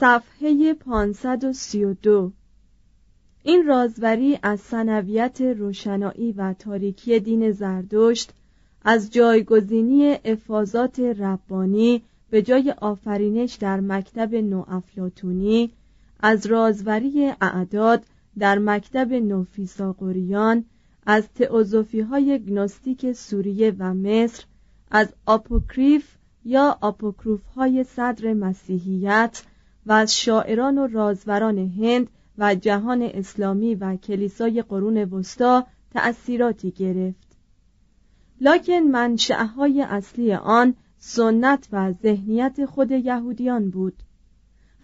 صفحه 0.00 0.74
532 0.74 2.32
این 3.42 3.66
رازوری 3.66 4.38
از 4.42 4.60
سنویت 4.60 5.40
روشنایی 5.40 6.32
و 6.32 6.54
تاریکی 6.58 7.20
دین 7.20 7.50
زردشت 7.50 8.32
از 8.84 9.10
جایگزینی 9.10 10.18
افاظات 10.24 11.00
ربانی 11.00 12.02
به 12.30 12.42
جای 12.42 12.74
آفرینش 12.78 13.54
در 13.54 13.80
مکتب 13.80 14.34
نوافلاتونی 14.34 15.70
از 16.20 16.46
رازوری 16.46 17.32
اعداد 17.40 18.04
در 18.38 18.58
مکتب 18.58 19.12
نوفیساغوریان 19.12 20.64
از 21.06 21.28
تئوزوفی 21.34 22.00
های 22.00 22.38
گنوستیک 22.38 23.12
سوریه 23.12 23.74
و 23.78 23.94
مصر 23.94 24.44
از 24.90 25.14
آپوکریف 25.26 26.08
یا 26.44 26.78
آپوکروف 26.80 27.46
های 27.46 27.84
صدر 27.84 28.34
مسیحیت 28.34 29.42
و 29.86 29.92
از 29.92 30.16
شاعران 30.16 30.78
و 30.78 30.86
رازوران 30.86 31.58
هند 31.58 32.08
و 32.38 32.54
جهان 32.54 33.02
اسلامی 33.02 33.74
و 33.74 33.96
کلیسای 33.96 34.62
قرون 34.62 34.96
وسطا 34.96 35.66
تأثیراتی 35.90 36.70
گرفت. 36.70 37.36
لکن 38.40 38.78
منشأهای 38.78 39.82
اصلی 39.82 40.34
آن 40.34 40.74
سنت 40.98 41.68
و 41.72 41.92
ذهنیت 41.92 42.64
خود 42.64 42.90
یهودیان 42.90 43.70
بود. 43.70 44.02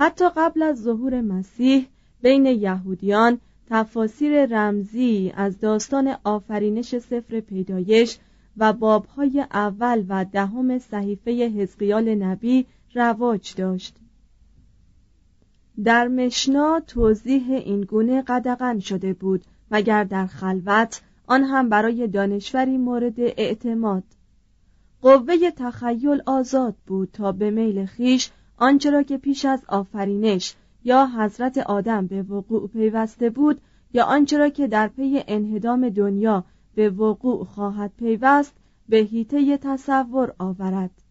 حتی 0.00 0.24
قبل 0.36 0.62
از 0.62 0.82
ظهور 0.82 1.20
مسیح 1.20 1.86
بین 2.22 2.46
یهودیان 2.46 3.40
تفاسیر 3.70 4.46
رمزی 4.46 5.32
از 5.36 5.60
داستان 5.60 6.16
آفرینش 6.24 6.98
سفر 6.98 7.40
پیدایش 7.40 8.18
و 8.56 8.72
بابهای 8.72 9.40
اول 9.40 10.04
و 10.08 10.24
دهم 10.24 10.78
صحیفه 10.78 11.30
حزقیال 11.30 12.14
نبی 12.14 12.66
رواج 12.94 13.54
داشت. 13.54 13.96
در 15.84 16.08
مشنا 16.08 16.80
توضیح 16.86 17.52
این 17.52 17.80
گونه 17.80 18.22
قدغن 18.22 18.78
شده 18.78 19.12
بود 19.12 19.44
مگر 19.70 20.04
در 20.04 20.26
خلوت 20.26 21.02
آن 21.26 21.44
هم 21.44 21.68
برای 21.68 22.08
دانشوری 22.08 22.78
مورد 22.78 23.14
اعتماد. 23.18 24.02
قوه 25.02 25.50
تخیل 25.50 26.22
آزاد 26.26 26.74
بود 26.86 27.08
تا 27.12 27.32
به 27.32 27.50
میل 27.50 27.86
خیش 27.86 28.30
آنچه 28.56 28.90
را 28.90 29.02
که 29.02 29.18
پیش 29.18 29.44
از 29.44 29.62
آفرینش 29.68 30.54
یا 30.84 31.06
حضرت 31.06 31.58
آدم 31.58 32.06
به 32.06 32.22
وقوع 32.22 32.68
پیوسته 32.68 33.30
بود 33.30 33.60
یا 33.92 34.04
آنچه 34.04 34.38
را 34.38 34.48
که 34.48 34.66
در 34.66 34.88
پی 34.88 35.24
انهدام 35.28 35.88
دنیا 35.88 36.44
به 36.74 36.90
وقوع 36.90 37.44
خواهد 37.44 37.92
پیوست 37.98 38.54
به 38.88 38.96
هیته 38.96 39.58
تصور 39.58 40.34
آورد. 40.38 41.01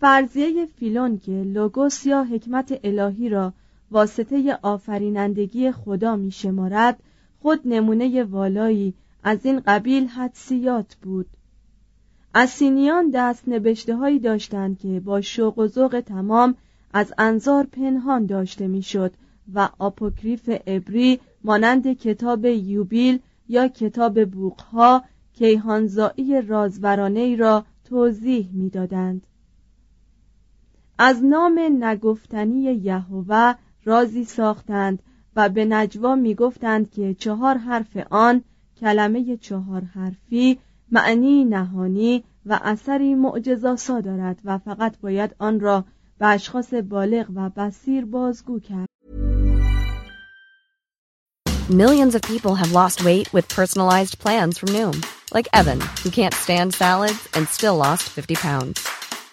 فرضیه 0.00 0.66
فیلون 0.66 1.18
که 1.18 1.32
لوگوس 1.32 2.06
یا 2.06 2.24
حکمت 2.24 2.80
الهی 2.84 3.28
را 3.28 3.52
واسطه 3.90 4.58
آفرینندگی 4.62 5.72
خدا 5.72 6.16
می 6.16 6.30
شمارد 6.30 7.02
خود 7.42 7.60
نمونه 7.64 8.24
والایی 8.24 8.94
از 9.22 9.46
این 9.46 9.60
قبیل 9.60 10.06
حدسیات 10.06 10.94
بود 11.02 11.26
اسینیان 12.34 13.10
دست 13.10 13.48
نبشته 13.48 13.96
هایی 13.96 14.18
داشتند 14.18 14.78
که 14.78 15.00
با 15.00 15.20
شوق 15.20 15.58
و 15.58 15.66
ذوق 15.66 16.00
تمام 16.06 16.54
از 16.92 17.12
انظار 17.18 17.64
پنهان 17.64 18.26
داشته 18.26 18.66
می‌شد 18.68 19.12
و 19.54 19.68
آپوکریف 19.78 20.50
ابری 20.66 21.20
مانند 21.44 21.92
کتاب 21.92 22.44
یوبیل 22.44 23.18
یا 23.48 23.68
کتاب 23.68 24.24
بوقها 24.24 25.04
کیهانزایی 25.32 26.42
رازورانه 26.42 27.36
را 27.36 27.64
توضیح 27.84 28.48
می‌دادند. 28.52 29.26
از 31.02 31.24
نام 31.24 31.60
نگفتنی 31.84 32.62
یهوه 32.62 33.54
رازی 33.84 34.24
ساختند 34.24 35.02
و 35.36 35.48
به 35.48 35.64
نجوا 35.64 36.14
می‌گفتند 36.14 36.90
که 36.90 37.14
چهار 37.14 37.56
حرف 37.58 37.96
آن 38.10 38.44
کلمه 38.80 39.36
چهار 39.36 39.82
حرفی 39.84 40.58
معنی 40.92 41.44
نهانی 41.44 42.24
و 42.46 42.60
اثری 42.62 43.14
معجزاسا 43.14 44.00
دارد 44.00 44.40
و 44.44 44.58
فقط 44.58 44.98
باید 44.98 45.34
آن 45.38 45.60
را 45.60 45.84
به 46.18 46.26
اشخاص 46.26 46.74
بالغ 46.74 47.26
و 47.34 47.50
بسیر 47.50 48.04
بازگو 48.04 48.60
کرد 48.60 48.88
Millions 51.70 52.14
of 52.14 52.22
people 52.22 52.54
have 52.62 52.72
lost 52.72 53.04
weight 53.04 53.32
with 53.32 53.46
personalized 53.48 54.18
plans 54.18 54.58
from 54.58 54.70
Noom, 54.76 54.96
like 55.36 55.48
Evan, 55.60 55.80
who 56.02 56.10
can't 56.10 56.34
stand 56.34 56.74
salads 56.74 57.22
and 57.34 57.46
still 57.48 57.76
lost 57.76 58.02
50 58.02 58.34
pounds. 58.34 59.09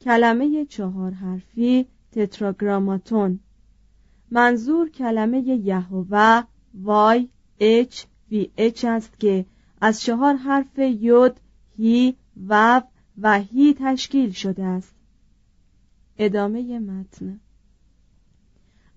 کلمه 0.00 0.64
چهار 0.64 1.10
حرفی 1.10 1.86
تتراگراماتون. 2.12 3.40
منظور 4.30 4.88
کلمه 4.88 5.38
یهوه 5.40 6.42
وای 6.74 7.28
اچ 7.60 8.04
وی 8.30 8.50
اچ 8.56 8.84
است 8.84 9.20
که 9.20 9.46
از 9.80 10.00
چهار 10.00 10.34
حرف 10.34 10.78
یود 10.78 11.40
هی 11.76 12.16
وو 12.48 12.80
و 13.18 13.40
هی 13.40 13.76
تشکیل 13.78 14.30
شده 14.30 14.64
است. 14.64 14.94
ادامه 16.18 16.78
متن. 16.78 17.40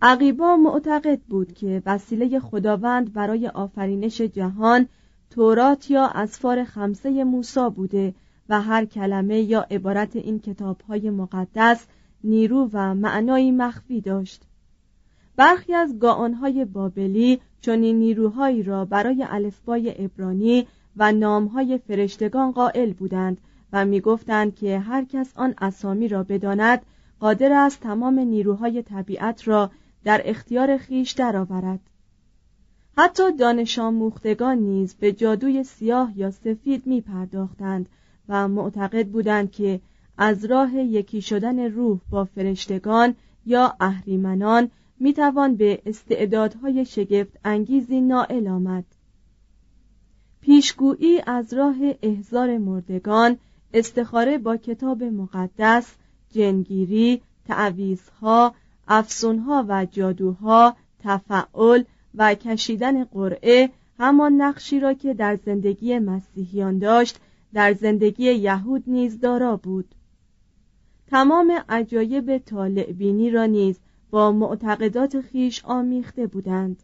عقیبا 0.01 0.55
معتقد 0.55 1.19
بود 1.19 1.53
که 1.53 1.81
وسیله 1.85 2.39
خداوند 2.39 3.13
برای 3.13 3.47
آفرینش 3.47 4.21
جهان 4.21 4.87
تورات 5.29 5.91
یا 5.91 6.07
اسفار 6.07 6.63
خمسه 6.63 7.23
موسا 7.23 7.69
بوده 7.69 8.13
و 8.51 8.61
هر 8.61 8.85
کلمه 8.85 9.41
یا 9.41 9.61
عبارت 9.61 10.15
این 10.15 10.39
کتابهای 10.39 11.09
مقدس 11.09 11.87
نیرو 12.23 12.69
و 12.73 12.95
معنایی 12.95 13.51
مخفی 13.51 14.01
داشت. 14.01 14.41
برخی 15.35 15.73
از 15.73 15.99
گاانهای 15.99 16.65
بابلی 16.65 17.41
چنین 17.61 17.99
نیروهایی 17.99 18.63
را 18.63 18.85
برای 18.85 19.25
الفبای 19.29 19.89
عبرانی 19.89 20.67
و 20.97 21.11
نامهای 21.11 21.77
فرشتگان 21.77 22.51
قائل 22.51 22.93
بودند 22.93 23.41
و 23.73 23.85
می‌گفتند 23.85 24.55
که 24.55 24.79
هر 24.79 25.05
کس 25.05 25.33
آن 25.35 25.53
اسامی 25.57 26.07
را 26.07 26.23
بداند 26.23 26.81
قادر 27.19 27.53
است 27.53 27.79
تمام 27.79 28.19
نیروهای 28.19 28.83
طبیعت 28.83 29.47
را 29.47 29.71
در 30.03 30.21
اختیار 30.25 30.77
خیش 30.77 31.11
درآورد. 31.11 31.79
حتی 32.97 33.31
دانش 33.31 33.79
نیز 34.57 34.95
به 34.95 35.11
جادوی 35.11 35.63
سیاه 35.63 36.13
یا 36.15 36.31
سفید 36.31 36.87
می 36.87 37.01
پرداختند 37.01 37.89
و 38.29 38.47
معتقد 38.47 39.07
بودند 39.07 39.51
که 39.51 39.81
از 40.17 40.45
راه 40.45 40.75
یکی 40.75 41.21
شدن 41.21 41.59
روح 41.59 41.99
با 42.09 42.25
فرشتگان 42.25 43.15
یا 43.45 43.75
اهریمنان 43.79 44.71
می 44.99 45.13
توان 45.13 45.55
به 45.55 45.81
استعدادهای 45.85 46.85
شگفت 46.85 47.39
انگیزی 47.45 48.01
نائل 48.01 48.47
آمد. 48.47 48.85
پیشگویی 50.41 51.21
از 51.25 51.53
راه 51.53 51.75
احزار 52.01 52.57
مردگان 52.57 53.37
استخاره 53.73 54.37
با 54.37 54.57
کتاب 54.57 55.03
مقدس 55.03 55.95
جنگیری 56.31 57.21
تعویزها 57.47 58.55
افسونها 58.87 59.65
و 59.67 59.85
جادوها 59.85 60.75
تفعل 60.99 61.83
و 62.15 62.35
کشیدن 62.35 63.03
قرعه 63.03 63.69
همان 63.99 64.33
نقشی 64.33 64.79
را 64.79 64.93
که 64.93 65.13
در 65.13 65.35
زندگی 65.35 65.99
مسیحیان 65.99 66.77
داشت 66.77 67.19
در 67.53 67.73
زندگی 67.73 68.23
یهود 68.23 68.83
نیز 68.87 69.19
دارا 69.19 69.57
بود. 69.57 69.95
تمام 71.07 71.51
عجایب 71.69 72.37
طالعبینی 72.37 73.29
را 73.29 73.45
نیز 73.45 73.79
با 74.09 74.31
معتقدات 74.31 75.21
خیش 75.21 75.65
آمیخته 75.65 76.27
بودند. 76.27 76.83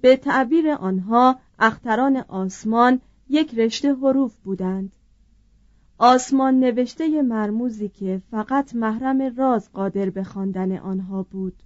به 0.00 0.16
تعبیر 0.16 0.70
آنها 0.70 1.38
اختران 1.58 2.16
آسمان 2.16 3.00
یک 3.28 3.54
رشته 3.54 3.94
حروف 3.94 4.34
بودند. 4.36 4.92
آسمان 5.98 6.60
نوشته 6.60 7.22
مرموزی 7.22 7.88
که 7.88 8.22
فقط 8.30 8.74
محرم 8.74 9.36
راز 9.36 9.72
قادر 9.72 10.10
به 10.10 10.24
خواندن 10.24 10.76
آنها 10.76 11.22
بود. 11.22 11.62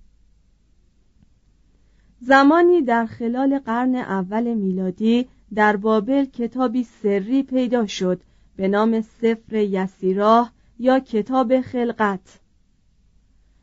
زمانی 2.21 2.83
در 2.83 3.07
خلال 3.07 3.59
قرن 3.59 3.95
اول 3.95 4.55
میلادی 4.55 5.29
در 5.55 5.77
بابل 5.77 6.25
کتابی 6.25 6.85
سری 7.03 7.43
پیدا 7.43 7.87
شد 7.87 8.21
به 8.57 8.69
نام 8.69 9.01
سفر 9.01 9.57
یسیراه 9.57 10.53
یا 10.79 11.01
کتاب 11.01 11.61
خلقت. 11.61 12.41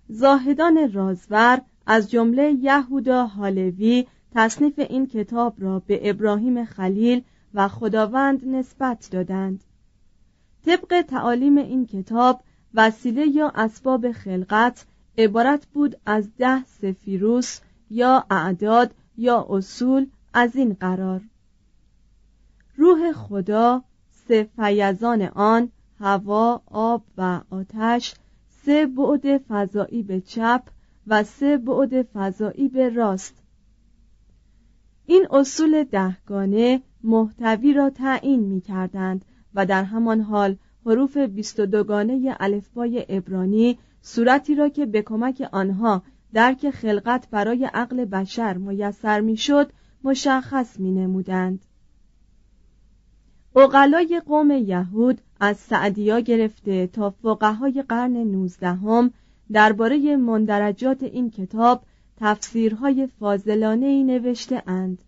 زاهدان 0.10 0.92
رازور 0.94 1.62
از 1.86 2.12
جمله 2.12 2.52
یهودا 2.52 3.26
حالوی 3.26 4.06
تصنیف 4.32 4.80
این 4.80 5.08
کتاب 5.08 5.56
را 5.58 5.80
به 5.80 6.10
ابراهیم 6.10 6.66
خلیل 6.66 7.22
و 7.54 7.68
خداوند 7.68 8.48
نسبت 8.48 9.10
دادند. 9.12 9.64
طبق 10.66 11.02
تعالیم 11.02 11.58
این 11.58 11.86
کتاب 11.86 12.42
وسیله 12.74 13.28
یا 13.28 13.52
اسباب 13.56 14.12
خلقت 14.12 14.86
عبارت 15.18 15.66
بود 15.66 15.96
از 16.06 16.30
ده 16.38 16.66
سفیروس 16.66 17.60
یا 17.90 18.26
اعداد 18.30 18.96
یا 19.18 19.46
اصول 19.50 20.08
از 20.34 20.56
این 20.56 20.74
قرار. 20.74 21.22
روح 22.78 23.12
خدا 23.12 23.84
سه 24.12 24.50
فیضان 24.56 25.22
آن 25.22 25.72
هوا 26.00 26.62
آب 26.66 27.04
و 27.18 27.42
آتش 27.50 28.14
سه 28.50 28.86
بعد 28.86 29.38
فضایی 29.38 30.04
به 30.04 30.22
چپ 30.22 30.64
و 31.08 31.24
سه 31.24 31.58
بعد 31.58 32.02
فضایی 32.02 32.68
به 32.68 32.90
راست 32.90 33.44
این 35.06 35.28
اصول 35.32 35.84
دهگانه 35.84 36.82
محتوی 37.04 37.74
را 37.74 37.90
تعیین 37.90 38.40
می 38.40 38.62
کردند 38.62 39.26
و 39.56 39.66
در 39.66 39.84
همان 39.84 40.22
حال 40.22 40.56
حروف 40.86 41.18
بیست 41.18 41.60
و 41.60 41.66
دوگانه 41.66 42.36
الفبای 42.40 43.00
عبرانی 43.00 43.78
صورتی 44.02 44.56
را 44.56 44.70
که 44.70 44.86
به 44.86 45.02
کمک 45.02 45.50
آنها 45.52 46.02
درک 46.34 46.70
خلقت 46.70 47.30
برای 47.30 47.66
عقل 47.66 48.06
بشر 48.06 48.58
میسر 48.58 49.22
می‌شد 49.22 49.72
مشخص 50.04 50.80
می 50.80 50.92
نمودند. 50.92 51.60
اقلای 53.56 54.22
قوم 54.26 54.52
یهود 54.52 55.22
از 55.40 55.58
سعدیا 55.58 56.20
گرفته 56.20 56.88
تا 56.88 57.10
فقهای 57.10 57.84
قرن 57.90 58.18
نوزدهم 58.18 59.12
درباره 59.52 60.18
مندرجات 60.18 61.04
این 61.04 61.30
کتاب 61.30 61.84
تفسیرهای 62.18 63.08
فاضلانه 63.20 63.86
ای 63.86 64.04
نوشته 64.04 64.64
اند. 64.68 65.02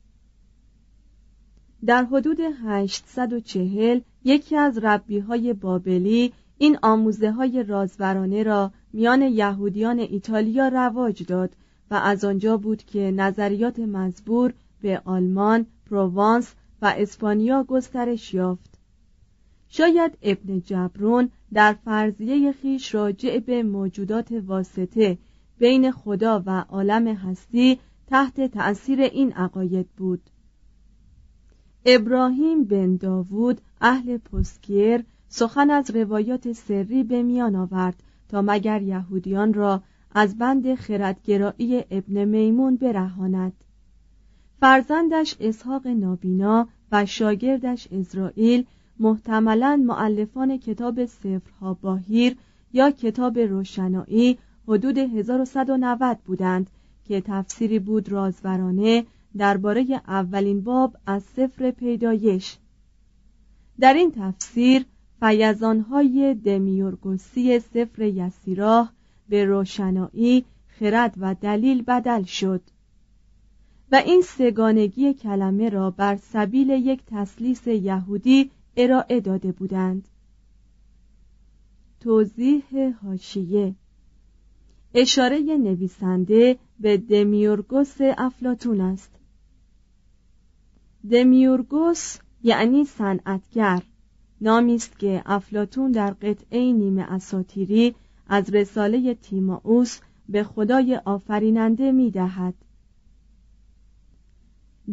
در 1.86 2.04
حدود 2.04 2.38
840 2.66 4.00
یکی 4.24 4.56
از 4.56 4.78
ربی 4.78 5.20
های 5.20 5.54
بابلی 5.54 6.34
این 6.58 6.78
آموزه 6.82 7.32
های 7.32 7.64
رازورانه 7.64 8.44
را 8.44 8.72
میان 8.94 9.22
یهودیان 9.22 10.00
ایتالیا 10.00 10.68
رواج 10.68 11.24
داد 11.24 11.50
و 11.92 11.96
از 11.96 12.26
آنجا 12.26 12.58
بود 12.58 12.84
که 12.84 13.12
نظریات 13.12 13.80
مزبور 13.80 14.54
به 14.82 15.02
آلمان، 15.06 15.66
پروانس 15.90 16.54
و 16.82 16.94
اسپانیا 16.98 17.64
گسترش 17.64 18.34
یافت. 18.34 18.80
شاید 19.70 20.18
ابن 20.22 20.60
جبرون 20.60 21.30
در 21.54 21.74
فرضیه 21.74 22.52
خیش 22.52 22.96
راجع 22.96 23.40
به 23.40 23.64
موجودات 23.64 24.32
واسطه 24.32 25.18
بین 25.60 25.92
خدا 25.92 26.44
و 26.46 26.60
عالم 26.60 27.08
هستی 27.08 27.80
تحت 28.08 28.42
تأثیر 28.42 29.02
این 29.02 29.34
عقاید 29.34 29.88
بود. 29.98 30.30
ابراهیم 31.86 32.64
بن 32.64 32.96
داوود 32.96 33.62
اهل 33.82 34.18
پسکیر 34.18 35.04
سخن 35.28 35.70
از 35.70 35.92
روایات 35.92 36.52
سری 36.52 37.04
به 37.04 37.24
میان 37.24 37.56
آورد 37.56 38.04
تا 38.30 38.42
مگر 38.42 38.82
یهودیان 38.82 39.54
را 39.54 39.84
از 40.12 40.38
بند 40.38 40.76
خردگرایی 40.76 41.84
ابن 41.92 42.26
میمون 42.26 42.76
برهاند 42.76 43.54
فرزندش 44.60 45.36
اسحاق 45.40 45.88
نابینا 45.88 46.68
و 46.92 47.06
شاگردش 47.06 47.88
اسرائیل 47.92 48.66
محتملا 49.00 49.84
معلفان 49.86 50.58
کتاب 50.58 51.06
سفرها 51.06 51.74
باهیر 51.74 52.38
یا 52.74 52.92
کتاب 52.92 53.40
روشنایی 53.40 54.38
حدود 54.68 54.98
1190 54.98 56.20
بودند 56.26 56.70
که 57.06 57.22
تفسیری 57.22 57.80
بود 57.80 58.10
رازورانه 58.10 59.06
درباره 59.38 60.02
اولین 60.08 60.62
باب 60.62 60.98
از 61.06 61.24
سفر 61.24 61.72
پیدایش. 61.72 62.58
در 63.80 63.94
این 63.94 64.12
تفسیر 64.12 64.86
فیضانهای 65.20 66.34
دمیورگوسی 66.34 67.60
سفر 67.60 68.02
یسیراه 68.02 68.94
به 69.30 69.46
روشنایی 69.46 70.46
خرد 70.68 71.14
و 71.18 71.36
دلیل 71.42 71.84
بدل 71.84 72.24
شد. 72.24 72.62
و 73.92 73.96
این 73.96 74.22
سگانگی 74.22 75.14
کلمه 75.14 75.70
را 75.70 75.92
بر 75.92 76.16
سبیل 76.16 76.70
یک 76.70 77.02
تسلیس 77.08 77.68
یهودی 77.68 78.52
ارائه 78.78 79.20
داده 79.20 79.52
بودند 79.52 80.08
توضیح 82.00 82.64
هاشیه 83.04 83.76
اشاره 84.94 85.40
نویسنده 85.40 86.58
به 86.80 86.98
دمیورگوس 86.98 87.96
افلاتون 88.00 88.82
است 88.82 89.12
دمیورگوس 91.10 92.18
یعنی 92.44 92.86
صنعتگر 92.86 93.82
نامی 94.42 94.76
است 94.76 95.00
که 95.00 95.24
افلاتون 95.26 95.92
در 95.92 96.12
قطعه 96.12 96.74
نیمه 96.74 97.02
اساتیری 97.02 97.96
از 98.28 98.50
رساله 98.50 99.14
تیمائوس 99.14 100.00
به 100.30 100.44
خدای 100.44 100.96
آفریننده 101.06 101.92
می 101.92 102.12
دهد. 102.12 102.54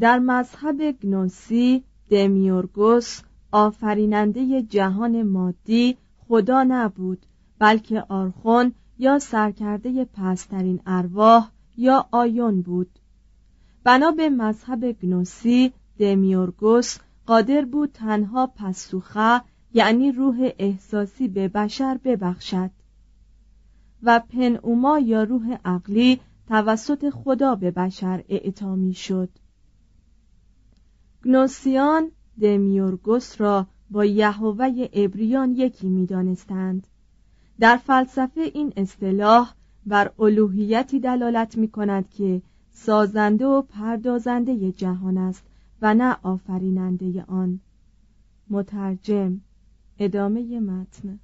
در 0.00 0.18
مذهب 0.18 0.90
گنوسی 0.90 1.84
دمیورگوس 2.10 3.20
آفریننده 3.52 4.62
جهان 4.62 5.22
مادی 5.22 5.96
خدا 6.16 6.62
نبود 6.68 7.26
بلکه 7.58 8.00
آرخون 8.08 8.72
یا 8.98 9.18
سرکرده 9.18 10.04
پسترین 10.04 10.80
ارواح 10.86 11.50
یا 11.76 12.08
آیون 12.10 12.62
بود. 12.62 12.98
بنا 13.84 14.10
به 14.10 14.30
مذهب 14.30 14.92
گنوسی 14.92 15.72
دمیورگوس 15.98 16.98
قادر 17.26 17.64
بود 17.64 17.90
تنها 17.92 18.46
پسوخه 18.46 19.40
یعنی 19.74 20.12
روح 20.12 20.50
احساسی 20.58 21.28
به 21.28 21.48
بشر 21.48 21.98
ببخشد. 22.04 22.70
و 24.02 24.20
پنوما 24.20 24.98
یا 24.98 25.22
روح 25.22 25.58
عقلی 25.64 26.20
توسط 26.48 27.10
خدا 27.10 27.54
به 27.54 27.70
بشر 27.70 28.24
اعطا 28.28 28.92
شد 28.92 29.28
گنوسیان 31.24 32.10
دمیورگوس 32.40 33.40
را 33.40 33.66
با 33.90 34.04
یهوه 34.04 34.88
ابریان 34.92 35.52
یکی 35.52 35.88
می 35.88 36.06
دانستند. 36.06 36.86
در 37.60 37.76
فلسفه 37.76 38.40
این 38.40 38.72
اصطلاح 38.76 39.54
بر 39.86 40.12
الوهیتی 40.18 41.00
دلالت 41.00 41.56
می 41.56 41.68
کند 41.68 42.10
که 42.10 42.42
سازنده 42.70 43.46
و 43.46 43.62
پردازنده 43.62 44.72
جهان 44.72 45.18
است 45.18 45.44
و 45.82 45.94
نه 45.94 46.16
آفریننده 46.22 47.24
آن 47.28 47.60
مترجم 48.50 49.40
ادامه 49.98 50.60
متن 50.60 51.18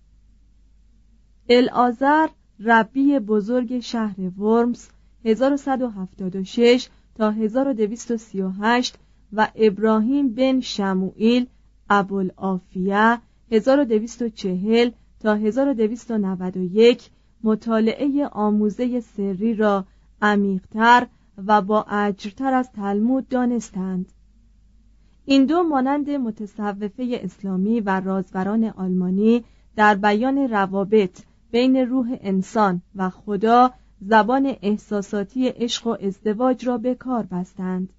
الازر 1.49 2.29
ربی 2.61 3.19
بزرگ 3.19 3.81
شهر 3.81 4.41
ورمز 4.41 4.89
1176 5.25 6.89
تا 7.15 7.31
1238 7.31 8.99
و 9.33 9.49
ابراهیم 9.55 10.35
بن 10.35 10.61
شموئیل 10.61 11.47
ابوالعافیه 11.91 13.19
1240 13.51 14.91
تا 15.21 15.35
1291 15.35 17.11
مطالعه 17.43 18.27
آموزه 18.27 19.01
سری 19.01 19.55
را 19.55 19.85
عمیقتر 20.23 21.07
و 21.47 21.63
با 21.63 21.83
اجرتر 21.83 22.55
از 22.55 22.73
تلمود 22.73 23.29
دانستند. 23.29 24.13
این 25.25 25.47
دو 25.47 25.63
مانند 25.63 26.11
متصوفه 26.11 27.21
اسلامی 27.23 27.81
و 27.81 28.01
رازوران 28.01 28.65
آلمانی 28.65 29.45
در 29.77 29.95
بیان 29.95 30.39
روابط 30.39 31.23
بین 31.51 31.77
روح 31.77 32.19
انسان 32.21 32.83
و 32.95 33.11
خدا 33.11 33.71
زبان 34.01 34.57
احساساتی 34.63 35.49
عشق 35.49 35.87
و 35.87 35.97
ازدواج 36.03 36.67
را 36.67 36.79
به 36.79 36.95
کار 36.95 37.23
بستند. 37.23 37.93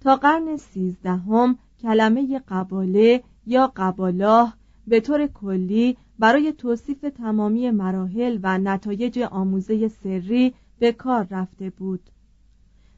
تا 0.00 0.16
قرن 0.16 0.56
سیزدهم 0.56 1.58
کلمه 1.82 2.38
قباله 2.38 3.22
یا 3.46 3.72
قبالاه 3.76 4.54
به 4.86 5.00
طور 5.00 5.26
کلی 5.26 5.96
برای 6.18 6.52
توصیف 6.52 7.00
تمامی 7.16 7.70
مراحل 7.70 8.38
و 8.42 8.58
نتایج 8.58 9.18
آموزه 9.18 9.88
سری 9.88 10.54
به 10.78 10.92
کار 10.92 11.26
رفته 11.30 11.70
بود. 11.70 12.00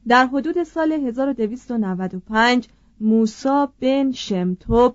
در 0.09 0.27
حدود 0.27 0.63
سال 0.63 0.93
1295 0.93 2.69
موسا 3.01 3.73
بن 3.81 4.13
شمتوب 4.13 4.95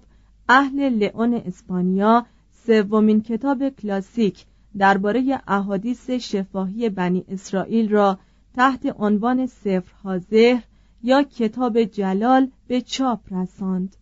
اهل 0.50 0.90
لئون 0.90 1.34
اسپانیا 1.34 2.26
سومین 2.66 3.22
کتاب 3.22 3.70
کلاسیک 3.70 4.46
درباره 4.78 5.42
احادیث 5.48 6.10
شفاهی 6.10 6.90
بنی 6.90 7.26
اسرائیل 7.30 7.90
را 7.90 8.20
تحت 8.56 8.96
عنوان 9.00 9.46
سفر 9.46 10.18
ذهر 10.18 10.64
یا 11.06 11.24
کتاب 11.24 11.84
جلال 11.84 12.52
به 12.68 12.82
چاپ 12.82 13.34
رساند. 13.34 13.96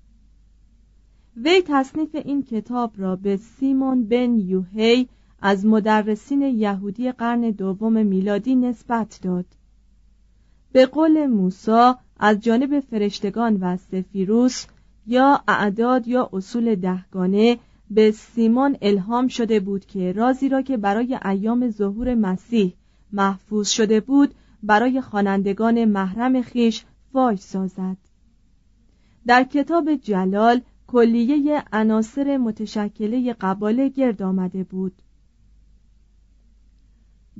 وی 1.38 1.62
تصنیف 1.67 2.15
این 2.15 2.43
کتاب 2.43 2.91
را 2.98 3.15
به 3.15 3.38
سیمون 3.38 4.07
بن 4.07 4.39
یوهی 4.39 5.07
از 5.41 5.65
مدرسین 5.65 6.41
یهودی 6.41 7.12
قرن 7.12 7.41
دوم 7.41 8.05
میلادی 8.05 8.55
نسبت 8.55 9.19
داد. 9.22 9.45
به 10.72 10.86
قول 10.86 11.25
موسی 11.25 11.91
از 12.19 12.39
جانب 12.39 12.79
فرشتگان 12.79 13.57
و 13.57 13.77
سفیروس 13.77 14.65
یا 15.07 15.41
اعداد 15.48 16.07
یا 16.07 16.29
اصول 16.33 16.75
دهگانه 16.75 17.57
به 17.89 18.12
سیمون 18.12 18.77
الهام 18.81 19.27
شده 19.27 19.60
بود 19.60 19.86
که 19.86 20.12
رازی 20.12 20.50
را 20.50 20.62
که 20.62 20.77
برای 20.77 21.19
ایام 21.25 21.69
ظهور 21.69 22.15
مسیح 22.15 22.74
محفوظ 23.12 23.69
شده 23.69 24.00
بود 24.00 24.33
برای 24.63 25.01
خوانندگان 25.01 25.86
محرم 25.86 26.41
خیش 26.41 26.86
فاش 27.13 27.39
سازد. 27.39 27.98
در 29.27 29.43
کتاب 29.43 29.96
جلال 29.96 30.62
کلیه 30.88 31.63
عناصر 31.74 32.38
متشکله 32.38 33.34
قباله 33.34 33.89
گرد 33.89 34.22
آمده 34.22 34.63
بود. 34.63 35.01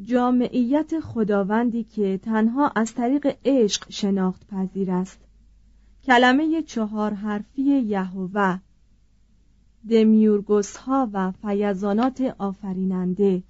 جامعیت 0.04 1.00
خداوندی 1.00 1.84
که 1.84 2.18
تنها 2.18 2.72
از 2.76 2.94
طریق 2.94 3.38
عشق 3.46 3.86
شناخت 3.90 4.48
پذیر 4.48 4.92
است. 4.92 5.20
کلمه 6.04 6.62
چهار 6.62 7.14
حرفی 7.14 7.62
یهوه 7.62 8.60
دمیورگوس 9.90 10.78
ها 10.78 11.10
و 11.14 11.32
فیضانات 11.32 12.36
آفریننده. 12.38 13.44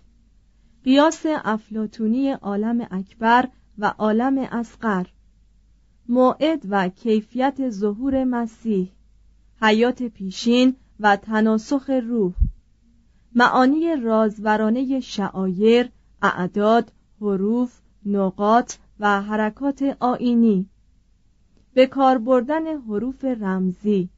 قیاس 0.83 1.25
افلاتونی 1.25 2.29
عالم 2.31 2.87
اکبر 2.91 3.49
و 3.77 3.93
عالم 3.97 4.37
اسقر 4.37 5.07
موعد 6.09 6.65
و 6.69 6.89
کیفیت 6.89 7.69
ظهور 7.69 8.23
مسیح 8.23 8.91
حیات 9.61 10.03
پیشین 10.03 10.75
و 10.99 11.15
تناسخ 11.15 11.89
روح. 11.89 12.33
معانی 13.35 13.95
رازورانه 13.95 14.99
شعایر 14.99 15.89
اعداد 16.21 16.91
حروف 17.21 17.79
نقاط 18.05 18.75
و 18.99 19.21
حرکات 19.21 19.97
آینی 19.99 20.69
به 21.73 21.87
کار 21.87 22.17
بردن 22.17 22.67
حروف 22.67 23.25
رمزی 23.25 24.09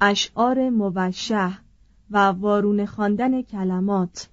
اشعار 0.00 0.70
موشه 0.70 1.58
و 2.10 2.18
وارونه 2.18 2.86
خواندن 2.86 3.42
کلمات. 3.42 4.28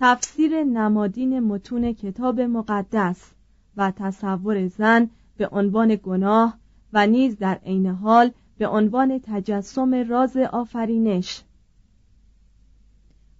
تفسیر 0.00 0.64
نمادین 0.64 1.40
متون 1.40 1.92
کتاب 1.92 2.40
مقدس 2.40 3.30
و 3.76 3.92
تصور 3.96 4.66
زن 4.66 5.10
به 5.38 5.48
عنوان 5.52 5.98
گناه 6.02 6.58
و 6.92 7.06
نیز 7.06 7.38
در 7.38 7.54
عین 7.54 7.86
حال 7.86 8.30
به 8.58 8.68
عنوان 8.68 9.20
تجسم 9.22 9.94
راز 9.94 10.36
آفرینش. 10.36 11.42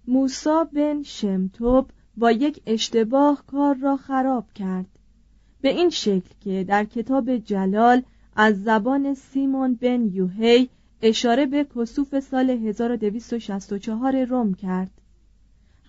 موسا 0.07 0.63
بن 0.63 1.03
شمتوب 1.03 1.89
با 2.17 2.31
یک 2.31 2.61
اشتباه 2.65 3.43
کار 3.47 3.75
را 3.75 3.97
خراب 3.97 4.53
کرد. 4.53 4.99
به 5.61 5.69
این 5.69 5.89
شکل 5.89 6.29
که 6.41 6.65
در 6.67 6.85
کتاب 6.85 7.37
جلال 7.37 8.01
از 8.35 8.63
زبان 8.63 9.13
سیمون 9.13 9.73
بن 9.73 10.07
یوهی 10.13 10.69
اشاره 11.01 11.45
به 11.45 11.67
کسوف 11.75 12.19
سال 12.19 12.49
1264 12.49 14.25
روم 14.25 14.53
کرد. 14.53 14.91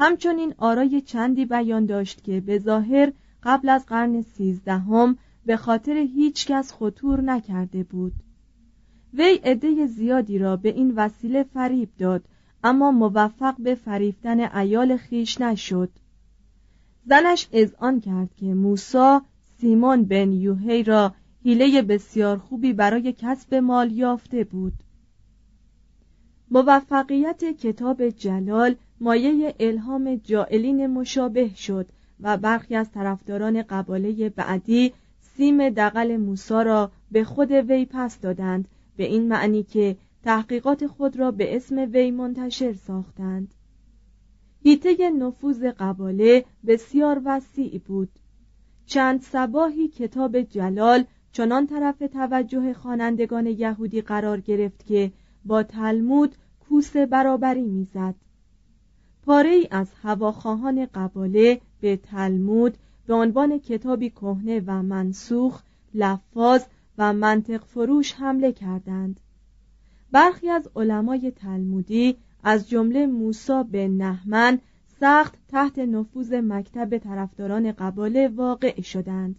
همچنین 0.00 0.54
آرای 0.58 1.00
چندی 1.00 1.44
بیان 1.46 1.86
داشت 1.86 2.24
که 2.24 2.40
به 2.40 2.58
ظاهر 2.58 3.12
قبل 3.42 3.68
از 3.68 3.86
قرن 3.86 4.22
سیزدهم 4.22 5.18
به 5.50 5.56
خاطر 5.56 5.96
هیچ 5.96 6.46
کس 6.46 6.72
خطور 6.72 7.20
نکرده 7.20 7.82
بود. 7.82 8.12
وی 9.14 9.40
عده 9.44 9.86
زیادی 9.86 10.38
را 10.38 10.56
به 10.56 10.68
این 10.68 10.92
وسیله 10.96 11.42
فریب 11.42 11.88
داد 11.98 12.24
اما 12.64 12.90
موفق 12.90 13.54
به 13.58 13.74
فریفتن 13.74 14.40
ایال 14.40 14.96
خیش 14.96 15.40
نشد. 15.40 15.90
زنش 17.06 17.48
اذعان 17.52 18.00
کرد 18.00 18.34
که 18.36 18.46
موسا 18.46 19.22
سیمون 19.60 20.04
بن 20.04 20.32
یوهی 20.32 20.82
را 20.82 21.14
حیله 21.44 21.82
بسیار 21.82 22.38
خوبی 22.38 22.72
برای 22.72 23.14
کسب 23.18 23.54
مال 23.54 23.92
یافته 23.92 24.44
بود. 24.44 24.74
موفقیت 26.50 27.44
کتاب 27.44 28.08
جلال 28.08 28.74
مایه 29.00 29.54
الهام 29.60 30.14
جائلین 30.14 30.86
مشابه 30.86 31.54
شد 31.54 31.86
و 32.20 32.36
برخی 32.36 32.74
از 32.76 32.90
طرفداران 32.90 33.62
قباله 33.62 34.28
بعدی 34.28 34.92
سیم 35.36 35.70
دقل 35.70 36.16
موسا 36.16 36.62
را 36.62 36.92
به 37.10 37.24
خود 37.24 37.52
وی 37.52 37.84
پس 37.84 38.20
دادند 38.20 38.68
به 38.96 39.04
این 39.04 39.28
معنی 39.28 39.62
که 39.62 39.96
تحقیقات 40.22 40.86
خود 40.86 41.16
را 41.16 41.30
به 41.30 41.56
اسم 41.56 41.88
وی 41.92 42.10
منتشر 42.10 42.72
ساختند. 42.72 43.54
هیته 44.62 45.10
نفوذ 45.10 45.64
قباله 45.64 46.44
بسیار 46.66 47.22
وسیع 47.24 47.80
بود. 47.86 48.08
چند 48.86 49.20
سباهی 49.20 49.88
کتاب 49.88 50.40
جلال 50.40 51.04
چنان 51.32 51.66
طرف 51.66 51.98
توجه 51.98 52.72
خوانندگان 52.72 53.46
یهودی 53.46 54.00
قرار 54.00 54.40
گرفت 54.40 54.86
که 54.86 55.12
با 55.44 55.62
تلمود 55.62 56.34
کوس 56.60 56.96
برابری 56.96 57.66
می‌زد. 57.66 58.14
پاره 59.22 59.68
از 59.70 59.88
هواخواهان 60.02 60.86
قباله 60.94 61.60
به 61.80 61.96
تلمود 61.96 62.76
به 63.10 63.16
عنوان 63.16 63.58
کتابی 63.58 64.10
کهنه 64.10 64.62
و 64.66 64.82
منسوخ 64.82 65.62
لفاظ 65.94 66.64
و 66.98 67.12
منطق 67.12 67.64
فروش 67.64 68.12
حمله 68.12 68.52
کردند. 68.52 69.20
برخی 70.12 70.48
از 70.48 70.68
علمای 70.76 71.30
تلمودی 71.30 72.16
از 72.42 72.68
جمله 72.68 73.06
موسا 73.06 73.62
به 73.62 73.88
نهمن 73.88 74.58
سخت 75.00 75.34
تحت 75.48 75.78
نفوذ 75.78 76.32
مکتب 76.32 76.98
طرفداران 76.98 77.72
قباله 77.72 78.28
واقع 78.28 78.80
شدند. 78.80 79.36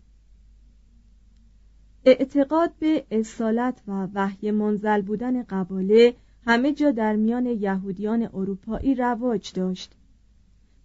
اعتقاد 2.05 2.73
به 2.79 3.05
اصالت 3.11 3.81
و 3.87 4.07
وحی 4.13 4.51
منزل 4.51 5.01
بودن 5.01 5.43
قباله 5.43 6.15
همه 6.45 6.73
جا 6.73 6.91
در 6.91 7.15
میان 7.15 7.45
یهودیان 7.45 8.29
اروپایی 8.33 8.95
رواج 8.95 9.53
داشت. 9.53 9.95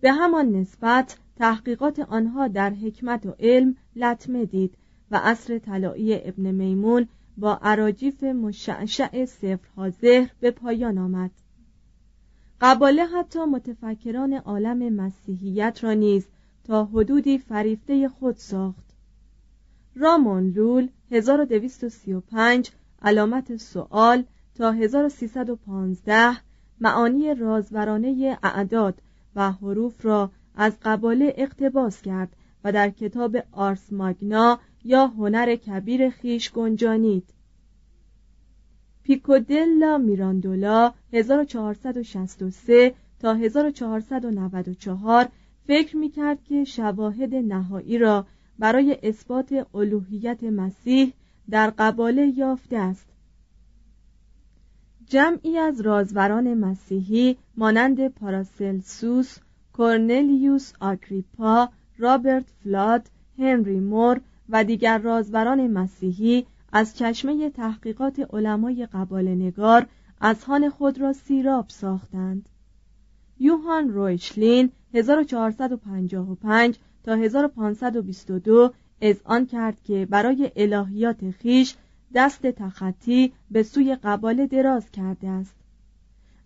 به 0.01 0.13
همان 0.13 0.53
نسبت 0.53 1.19
تحقیقات 1.37 1.99
آنها 2.01 2.49
در 2.49 2.71
حکمت 2.71 3.27
و 3.27 3.35
علم 3.41 3.77
لطمه 3.97 4.45
دید 4.45 4.75
و 5.11 5.21
عصر 5.25 5.59
طلایی 5.59 6.29
ابن 6.29 6.51
میمون 6.51 7.09
با 7.37 7.59
عراجیف 7.63 8.25
مشعشع 8.25 9.25
صفرها 9.25 9.91
زهر 9.91 10.31
به 10.41 10.51
پایان 10.51 10.99
آمد. 10.99 11.31
قباله 12.61 13.07
حتی 13.07 13.45
متفکران 13.45 14.33
عالم 14.33 14.93
مسیحیت 14.93 15.85
را 15.85 15.93
نیز 15.93 16.27
تا 16.65 16.85
حدودی 16.85 17.39
فریفته 17.39 18.09
خود 18.09 18.37
ساخت. 18.37 18.87
رامون 19.97 20.51
لول 20.51 20.89
1235 21.11 22.71
علامت 23.03 23.57
سوال 23.57 24.25
تا 24.55 24.73
1315 24.73 26.37
معانی 26.81 27.35
رازورانه 27.35 28.39
اعداد 28.43 29.03
و 29.35 29.53
حروف 29.53 30.07
را 30.07 30.31
از 30.57 30.77
قباله 30.83 31.35
اقتباس 31.37 32.03
کرد 32.03 32.37
و 32.65 32.73
در 32.73 32.91
کتاب 32.91 33.37
آرس 33.53 33.93
ماگنا 33.93 34.61
یا 34.85 35.07
هنر 35.07 35.57
کبیر 35.57 36.11
خیش 36.11 36.53
گنجانید. 36.53 37.25
پیکودلا 39.03 39.99
میراندولا 39.99 40.93
1463 41.13 42.95
تا 43.21 43.35
1494 43.35 45.29
فکر 45.67 45.97
می 45.97 46.11
کرد 46.11 46.45
که 46.45 46.65
شواهد 46.65 47.35
نهایی 47.35 47.99
را 47.99 48.27
برای 48.59 48.99
اثبات 49.03 49.67
الوهیت 49.75 50.45
مسیح 50.45 51.13
در 51.51 51.71
قباله 51.79 52.33
یافته 52.37 52.77
است. 52.77 53.09
جمعی 55.07 55.59
از 55.59 55.81
رازوران 55.81 56.55
مسیحی 56.55 57.37
مانند 57.57 58.09
پاراسلسوس، 58.09 59.39
کورنلیوس 59.77 60.73
آگریپا، 60.81 61.69
رابرت 61.99 62.45
فلاد، 62.65 63.11
هنری 63.39 63.81
مور 63.81 64.21
و 64.49 64.65
دیگر 64.65 64.99
رازوران 64.99 65.67
مسیحی 65.67 66.47
از 66.73 66.97
چشمه 66.97 67.51
تحقیقات 67.51 68.21
علمای 68.31 68.87
قبال 68.87 69.29
نگار 69.29 69.87
اذهان 70.21 70.71
خود 70.71 71.01
را 71.01 71.13
سیراب 71.13 71.69
ساختند. 71.69 72.49
یوهان 73.39 73.89
رویشلین 73.89 74.71
1455 74.95 76.79
تا 77.05 77.15
1522 77.15 78.73
آن 79.25 79.47
کرد 79.47 79.83
که 79.83 80.07
برای 80.11 80.53
الهیات 80.57 81.31
خیش 81.31 81.75
دست 82.15 82.47
تخطی 82.47 83.33
به 83.51 83.63
سوی 83.63 83.97
قباله 83.97 84.47
دراز 84.47 84.91
کرده 84.91 85.29
است. 85.29 85.66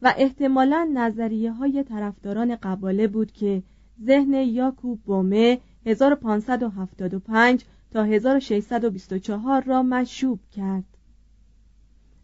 و 0.02 0.14
احتمالا 0.16 0.90
نظریه 0.94 1.52
های 1.52 1.84
طرفداران 1.84 2.56
قباله 2.56 3.06
بود 3.06 3.32
که 3.32 3.62
ذهن 4.04 4.34
یاکوب 4.34 5.00
بومه 5.02 5.58
1575 5.86 7.64
تا 7.90 8.04
1624 8.04 9.62
را 9.62 9.82
مشوب 9.82 10.40
کرد. 10.50 10.84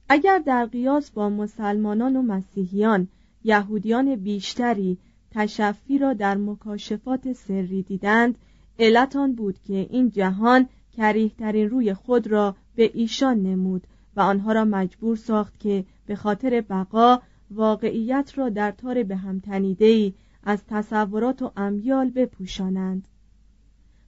اگر 0.09 0.39
در 0.39 0.67
قیاس 0.67 1.11
با 1.11 1.29
مسلمانان 1.29 2.17
و 2.17 2.23
مسیحیان 2.23 3.09
یهودیان 3.45 4.17
بیشتری 4.17 4.99
تشفی 5.31 5.99
را 5.99 6.13
در 6.13 6.37
مکاشفات 6.37 7.33
سری 7.33 7.83
دیدند 7.83 8.39
علت 8.79 9.17
آن 9.17 9.33
بود 9.33 9.59
که 9.67 9.87
این 9.91 10.11
جهان 10.11 10.69
کریهترین 10.97 11.71
روی 11.71 11.95
خود 11.95 12.27
را 12.27 12.57
به 12.77 12.91
ایشان 12.95 13.43
نمود 13.43 13.87
و 14.17 14.21
آنها 14.21 14.53
را 14.53 14.65
مجبور 14.65 15.17
ساخت 15.17 15.61
که 15.61 15.85
به 16.07 16.17
خاطر 16.17 16.61
بقا 16.61 17.21
واقعیت 17.51 18.33
را 18.37 18.49
در 18.49 18.71
تار 18.71 19.03
به 19.03 19.17
هم 19.17 19.43
ای 19.79 20.15
از 20.43 20.65
تصورات 20.67 21.43
و 21.43 21.53
امیال 21.57 22.11
بپوشانند. 22.11 23.09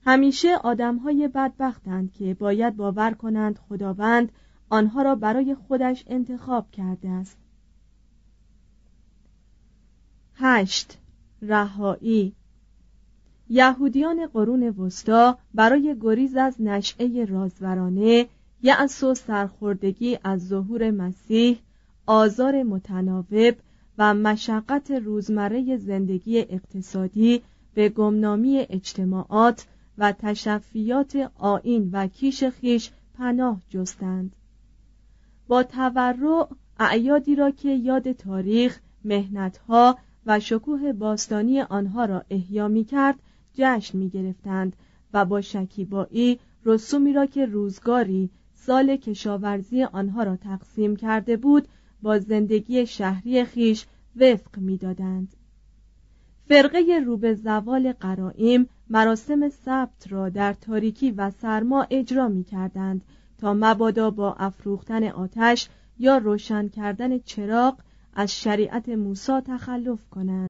همیشه 0.05 0.55
آدمهای 0.55 1.27
بدبختند 1.27 2.13
که 2.13 2.33
باید 2.33 2.75
باور 2.75 3.11
کنند 3.11 3.59
خداوند 3.69 4.31
آنها 4.69 5.01
را 5.01 5.15
برای 5.15 5.55
خودش 5.55 6.03
انتخاب 6.07 6.71
کرده 6.71 7.09
است. 7.09 7.37
هشت. 10.35 10.97
رهایی. 11.41 12.35
یهودیان 13.49 14.27
قرون 14.27 14.63
وسطا 14.63 15.37
برای 15.53 15.95
گریز 16.01 16.35
از 16.35 16.61
نشعه 16.61 17.25
رازورانه 17.25 18.27
یأس 18.61 19.03
و 19.03 19.15
سرخوردگی 19.15 20.17
از 20.23 20.47
ظهور 20.47 20.91
مسیح 20.91 21.59
آزار 22.11 22.63
متناوب 22.63 23.55
و 23.97 24.13
مشقت 24.13 24.91
روزمره 24.91 25.77
زندگی 25.77 26.39
اقتصادی 26.39 27.41
به 27.73 27.89
گمنامی 27.89 28.65
اجتماعات 28.69 29.65
و 29.97 30.11
تشفیات 30.11 31.31
آین 31.37 31.89
و 31.93 32.07
کیش 32.07 32.43
خیش 32.43 32.91
پناه 33.13 33.61
جستند. 33.69 34.35
با 35.47 35.63
تورع 35.63 36.47
اعیادی 36.79 37.35
را 37.35 37.51
که 37.51 37.69
یاد 37.69 38.11
تاریخ 38.11 38.79
مهنتها 39.05 39.97
و 40.25 40.39
شکوه 40.39 40.93
باستانی 40.93 41.61
آنها 41.61 42.05
را 42.05 42.23
احیا 42.29 42.67
می 42.67 42.83
کرد 42.83 43.19
جشن 43.53 43.97
می 43.97 44.09
گرفتند 44.09 44.75
و 45.13 45.25
با 45.25 45.41
شکیبایی 45.41 46.39
رسومی 46.65 47.13
را 47.13 47.25
که 47.25 47.45
روزگاری 47.45 48.29
سال 48.53 48.95
کشاورزی 48.95 49.83
آنها 49.83 50.23
را 50.23 50.35
تقسیم 50.35 50.95
کرده 50.95 51.37
بود 51.37 51.67
با 52.01 52.19
زندگی 52.19 52.85
شهری 52.85 53.45
خیش 53.45 53.85
وفق 54.15 54.57
می‌دادند. 54.57 55.35
فرقه 56.47 57.01
روبه 57.05 57.33
زوال 57.33 57.93
قرائم 57.93 58.67
مراسم 58.89 59.49
سبت 59.49 60.07
را 60.09 60.29
در 60.29 60.53
تاریکی 60.53 61.11
و 61.11 61.31
سرما 61.31 61.87
اجرا 61.89 62.27
می 62.27 62.43
کردند 62.43 63.01
تا 63.37 63.53
مبادا 63.53 64.09
با 64.11 64.33
افروختن 64.33 65.03
آتش 65.03 65.69
یا 65.99 66.17
روشن 66.17 66.67
کردن 66.67 67.19
چراغ 67.19 67.79
از 68.13 68.41
شریعت 68.41 68.89
موسی 68.89 69.41
تخلف 69.41 70.09
کنند. 70.09 70.49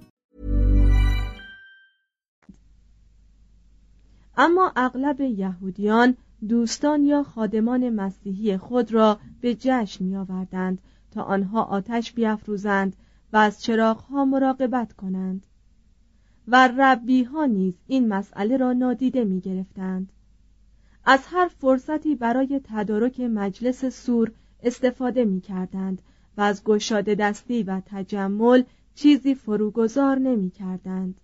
اما 4.37 4.71
اغلب 4.75 5.21
یهودیان 5.21 6.17
دوستان 6.49 7.03
یا 7.03 7.23
خادمان 7.23 7.89
مسیحی 7.89 8.57
خود 8.57 8.93
را 8.93 9.19
به 9.41 9.55
جشن 9.55 10.05
می 10.05 10.15
آوردند 10.15 10.81
تا 11.11 11.21
آنها 11.21 11.63
آتش 11.63 12.11
بیافروزند 12.11 12.95
و 13.33 13.37
از 13.37 13.61
چراغها 13.61 14.25
مراقبت 14.25 14.93
کنند 14.93 15.45
و 16.47 16.67
ربی 16.67 17.23
ها 17.23 17.45
نیز 17.45 17.73
این 17.87 18.07
مسئله 18.07 18.57
را 18.57 18.73
نادیده 18.73 19.23
می 19.23 19.39
گرفتند. 19.39 20.11
از 21.05 21.19
هر 21.25 21.47
فرصتی 21.47 22.15
برای 22.15 22.61
تدارک 22.63 23.19
مجلس 23.19 23.85
سور 23.85 24.31
استفاده 24.63 25.25
می 25.25 25.41
کردند 25.41 26.01
و 26.37 26.41
از 26.41 26.63
گشاده 26.63 27.15
دستی 27.15 27.63
و 27.63 27.81
تجمل 27.85 28.63
چیزی 28.95 29.35
فروگذار 29.35 30.19
نمی 30.19 30.49
کردند. 30.49 31.21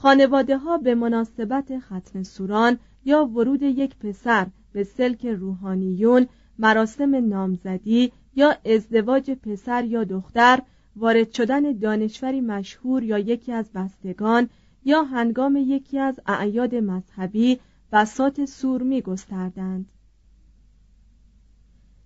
خانواده 0.00 0.58
ها 0.58 0.78
به 0.78 0.94
مناسبت 0.94 1.78
ختم 1.78 2.22
سوران 2.22 2.78
یا 3.04 3.24
ورود 3.24 3.62
یک 3.62 3.96
پسر 3.96 4.46
به 4.72 4.84
سلک 4.84 5.26
روحانیون 5.26 6.26
مراسم 6.58 7.28
نامزدی 7.28 8.12
یا 8.36 8.54
ازدواج 8.64 9.30
پسر 9.30 9.84
یا 9.84 10.04
دختر 10.04 10.62
وارد 10.96 11.32
شدن 11.32 11.72
دانشوری 11.72 12.40
مشهور 12.40 13.02
یا 13.02 13.18
یکی 13.18 13.52
از 13.52 13.72
بستگان 13.74 14.48
یا 14.84 15.02
هنگام 15.02 15.56
یکی 15.56 15.98
از 15.98 16.20
اعیاد 16.26 16.74
مذهبی 16.74 17.60
بسات 17.92 18.44
سور 18.44 18.82
می 18.82 19.02
گستردند. 19.02 19.86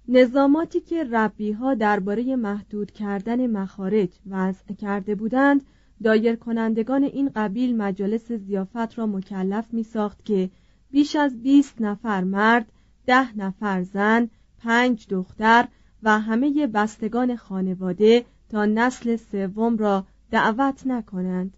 نظاماتی 0.09 0.81
که 0.81 1.05
ربی 1.05 1.53
ها 1.53 1.75
درباره 1.75 2.37
محدود 2.37 2.91
کردن 2.91 3.47
مخارج 3.47 4.09
وضع 4.31 4.75
کرده 4.75 5.15
بودند 5.15 5.63
دایر 6.03 6.37
کنندگان 6.37 7.05
این 7.05 7.31
قبیل 7.37 7.77
مجالس 7.77 8.33
زیافت 8.33 8.99
را 8.99 9.07
مکلف 9.07 9.75
می 9.75 9.83
ساخت 9.83 10.25
که 10.25 10.51
بیش 10.91 11.17
از 11.17 11.43
20 11.43 11.81
نفر 11.81 12.25
مرد، 12.25 12.73
ده 13.07 13.39
نفر 13.39 13.83
زن، 13.83 14.29
پنج 14.59 15.07
دختر 15.09 15.69
و 16.03 16.21
همه 16.21 16.67
بستگان 16.67 17.37
خانواده 17.37 18.25
تا 18.49 18.65
نسل 18.65 19.17
سوم 19.17 19.77
را 19.77 20.07
دعوت 20.31 20.87
نکنند. 20.87 21.57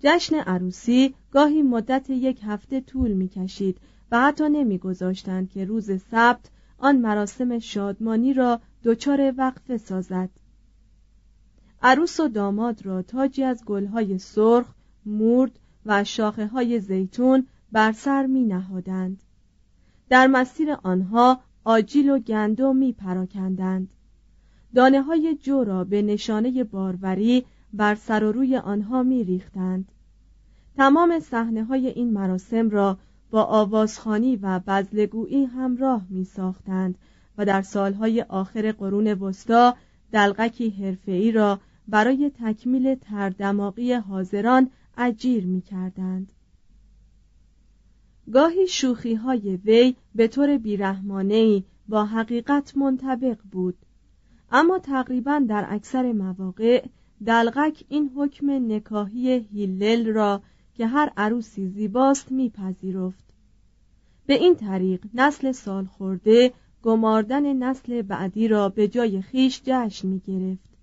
جشن 0.00 0.36
عروسی 0.36 1.14
گاهی 1.30 1.62
مدت 1.62 2.10
یک 2.10 2.40
هفته 2.44 2.80
طول 2.80 3.12
می 3.12 3.28
کشید 3.28 3.78
و 4.12 4.20
حتی 4.20 4.48
نمی 4.48 4.78
گذاشتند 4.78 5.50
که 5.50 5.64
روز 5.64 5.90
سبت 6.10 6.50
آن 6.78 6.96
مراسم 6.96 7.58
شادمانی 7.58 8.32
را 8.32 8.60
دچار 8.84 9.34
وقفه 9.36 9.76
سازد. 9.76 10.30
عروس 11.82 12.20
و 12.20 12.28
داماد 12.28 12.86
را 12.86 13.02
تاجی 13.02 13.44
از 13.44 13.64
گلهای 13.64 14.18
سرخ، 14.18 14.66
مورد 15.06 15.58
و 15.86 16.04
شاخه 16.04 16.46
های 16.46 16.80
زیتون 16.80 17.46
بر 17.72 17.92
سر 17.92 18.26
می 18.26 18.44
نهادند. 18.44 19.22
در 20.08 20.26
مسیر 20.26 20.72
آنها 20.82 21.40
آجیل 21.64 22.10
و 22.10 22.18
گندم 22.18 22.76
می 22.76 22.92
پراکندند. 22.92 23.88
دانه 24.74 25.02
های 25.02 25.38
جو 25.42 25.64
را 25.64 25.84
به 25.84 26.02
نشانه 26.02 26.64
باروری 26.64 27.44
بر 27.72 27.94
سر 27.94 28.24
و 28.24 28.32
روی 28.32 28.56
آنها 28.56 29.02
می 29.02 29.24
ریختند. 29.24 29.92
تمام 30.76 31.20
صحنه 31.20 31.64
های 31.64 31.88
این 31.88 32.12
مراسم 32.12 32.70
را 32.70 32.98
با 33.30 33.42
آوازخانی 33.42 34.36
و 34.36 34.60
بزلگویی 34.66 35.44
همراه 35.44 36.06
می 36.10 36.24
ساختند 36.24 36.98
و 37.38 37.44
در 37.44 37.62
سالهای 37.62 38.22
آخر 38.22 38.72
قرون 38.72 39.06
وسطا 39.06 39.74
دلغکی 40.12 40.70
حرفه‌ای 40.70 41.32
را 41.32 41.60
برای 41.88 42.30
تکمیل 42.34 42.94
تردماغی 42.94 43.92
حاضران 43.92 44.70
اجیر 44.96 45.46
می 45.46 45.60
کردند. 45.60 46.32
گاهی 48.32 48.66
شوخی 48.66 49.14
های 49.14 49.56
وی 49.56 49.94
به 50.14 50.28
طور 50.28 50.58
بیرحمانه 50.58 51.62
با 51.88 52.04
حقیقت 52.04 52.76
منطبق 52.76 53.38
بود 53.50 53.76
اما 54.50 54.78
تقریبا 54.78 55.44
در 55.48 55.66
اکثر 55.68 56.12
مواقع 56.12 56.86
دلغک 57.26 57.84
این 57.88 58.10
حکم 58.16 58.72
نکاهی 58.72 59.38
هیلل 59.38 60.06
را 60.06 60.42
که 60.74 60.86
هر 60.86 61.12
عروسی 61.16 61.68
زیباست 61.68 62.32
میپذیرفت 62.32 63.24
به 64.26 64.34
این 64.34 64.56
طریق 64.56 65.04
نسل 65.14 65.52
سال 65.52 65.84
خورده 65.84 66.52
گماردن 66.82 67.52
نسل 67.52 68.02
بعدی 68.02 68.48
را 68.48 68.68
به 68.68 68.88
جای 68.88 69.22
خیش 69.22 69.62
جشن 69.64 70.08
می 70.08 70.18
گرفت. 70.18 70.77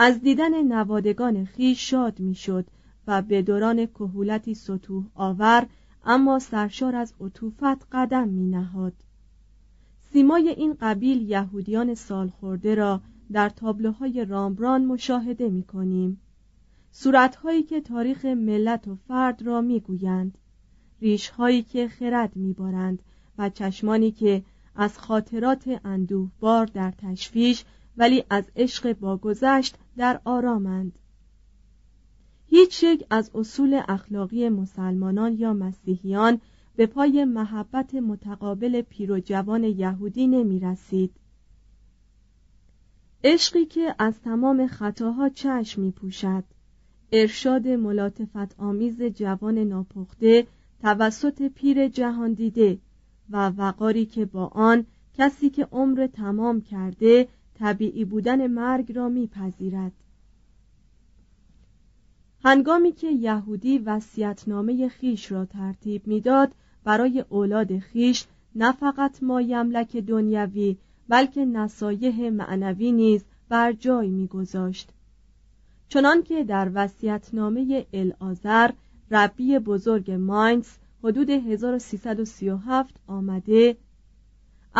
از 0.00 0.20
دیدن 0.20 0.62
نوادگان 0.62 1.44
خیش 1.44 1.90
شاد 1.90 2.20
می 2.20 2.34
شد 2.34 2.66
و 3.06 3.22
به 3.22 3.42
دوران 3.42 3.86
کهولتی 3.86 4.54
سطوح 4.54 5.04
آور 5.14 5.66
اما 6.04 6.38
سرشار 6.38 6.96
از 6.96 7.14
عطوفت 7.20 7.86
قدم 7.92 8.28
می 8.28 8.46
نهاد. 8.46 8.92
سیمای 10.12 10.48
این 10.48 10.76
قبیل 10.80 11.30
یهودیان 11.30 11.94
سالخورده 11.94 12.74
را 12.74 13.00
در 13.32 13.48
تابلوهای 13.48 14.24
رامبران 14.24 14.84
مشاهده 14.84 15.48
می 15.48 15.62
کنیم. 15.62 16.20
صورتهایی 16.92 17.62
که 17.62 17.80
تاریخ 17.80 18.24
ملت 18.24 18.88
و 18.88 18.96
فرد 19.08 19.42
را 19.42 19.60
می 19.60 19.80
گویند. 19.80 20.38
ریشهایی 21.02 21.62
که 21.62 21.88
خرد 21.88 22.36
می 22.36 22.52
بارند 22.52 23.02
و 23.38 23.50
چشمانی 23.50 24.10
که 24.10 24.42
از 24.76 24.98
خاطرات 24.98 25.80
اندوهبار 25.84 26.66
در 26.66 26.90
تشویش 26.90 27.64
ولی 27.96 28.24
از 28.30 28.44
عشق 28.56 28.92
باگذشت 28.92 29.76
در 29.98 30.20
آرامند 30.24 30.98
هیچ 32.46 32.82
یک 32.82 33.06
از 33.10 33.30
اصول 33.34 33.80
اخلاقی 33.88 34.48
مسلمانان 34.48 35.36
یا 35.38 35.52
مسیحیان 35.52 36.40
به 36.76 36.86
پای 36.86 37.24
محبت 37.24 37.94
متقابل 37.94 38.82
پیر 38.82 39.12
و 39.12 39.20
جوان 39.20 39.64
یهودی 39.64 40.26
نمی 40.26 40.60
رسید. 40.60 41.14
عشقی 43.24 43.64
که 43.64 43.94
از 43.98 44.20
تمام 44.20 44.66
خطاها 44.66 45.28
چشم 45.28 45.82
می 45.82 45.90
پوشد 45.90 46.44
ارشاد 47.12 47.68
ملاتفت 47.68 48.60
آمیز 48.60 49.02
جوان 49.02 49.58
ناپخته 49.58 50.46
توسط 50.82 51.42
پیر 51.42 51.88
جهان 51.88 52.32
دیده 52.32 52.78
و 53.30 53.48
وقاری 53.48 54.06
که 54.06 54.24
با 54.24 54.46
آن 54.46 54.86
کسی 55.14 55.50
که 55.50 55.68
عمر 55.72 56.06
تمام 56.06 56.60
کرده 56.60 57.28
طبیعی 57.58 58.04
بودن 58.04 58.46
مرگ 58.46 58.92
را 58.92 59.08
میپذیرد. 59.08 59.92
هنگامی 62.44 62.92
که 62.92 63.10
یهودی 63.10 63.78
وصیتنامه 63.78 64.88
خیش 64.88 65.32
را 65.32 65.44
ترتیب 65.44 66.06
می‌داد 66.06 66.52
برای 66.84 67.24
اولاد 67.28 67.78
خیش 67.78 68.24
نه 68.54 68.72
فقط 68.72 69.22
ما 69.22 69.40
یملک 69.40 69.96
دنیوی 69.96 70.76
بلکه 71.08 71.44
نصایح 71.44 72.30
معنوی 72.30 72.92
نیز 72.92 73.24
بر 73.48 73.72
جای 73.72 74.08
میگذاشت. 74.08 74.88
چنان 75.88 76.22
که 76.22 76.44
در 76.44 76.70
وصیتنامه 76.74 77.86
الازر 77.92 78.70
ربی 79.10 79.58
بزرگ 79.58 80.10
ماینز 80.10 80.68
حدود 81.04 81.30
1337 81.30 82.94
آمده 83.06 83.76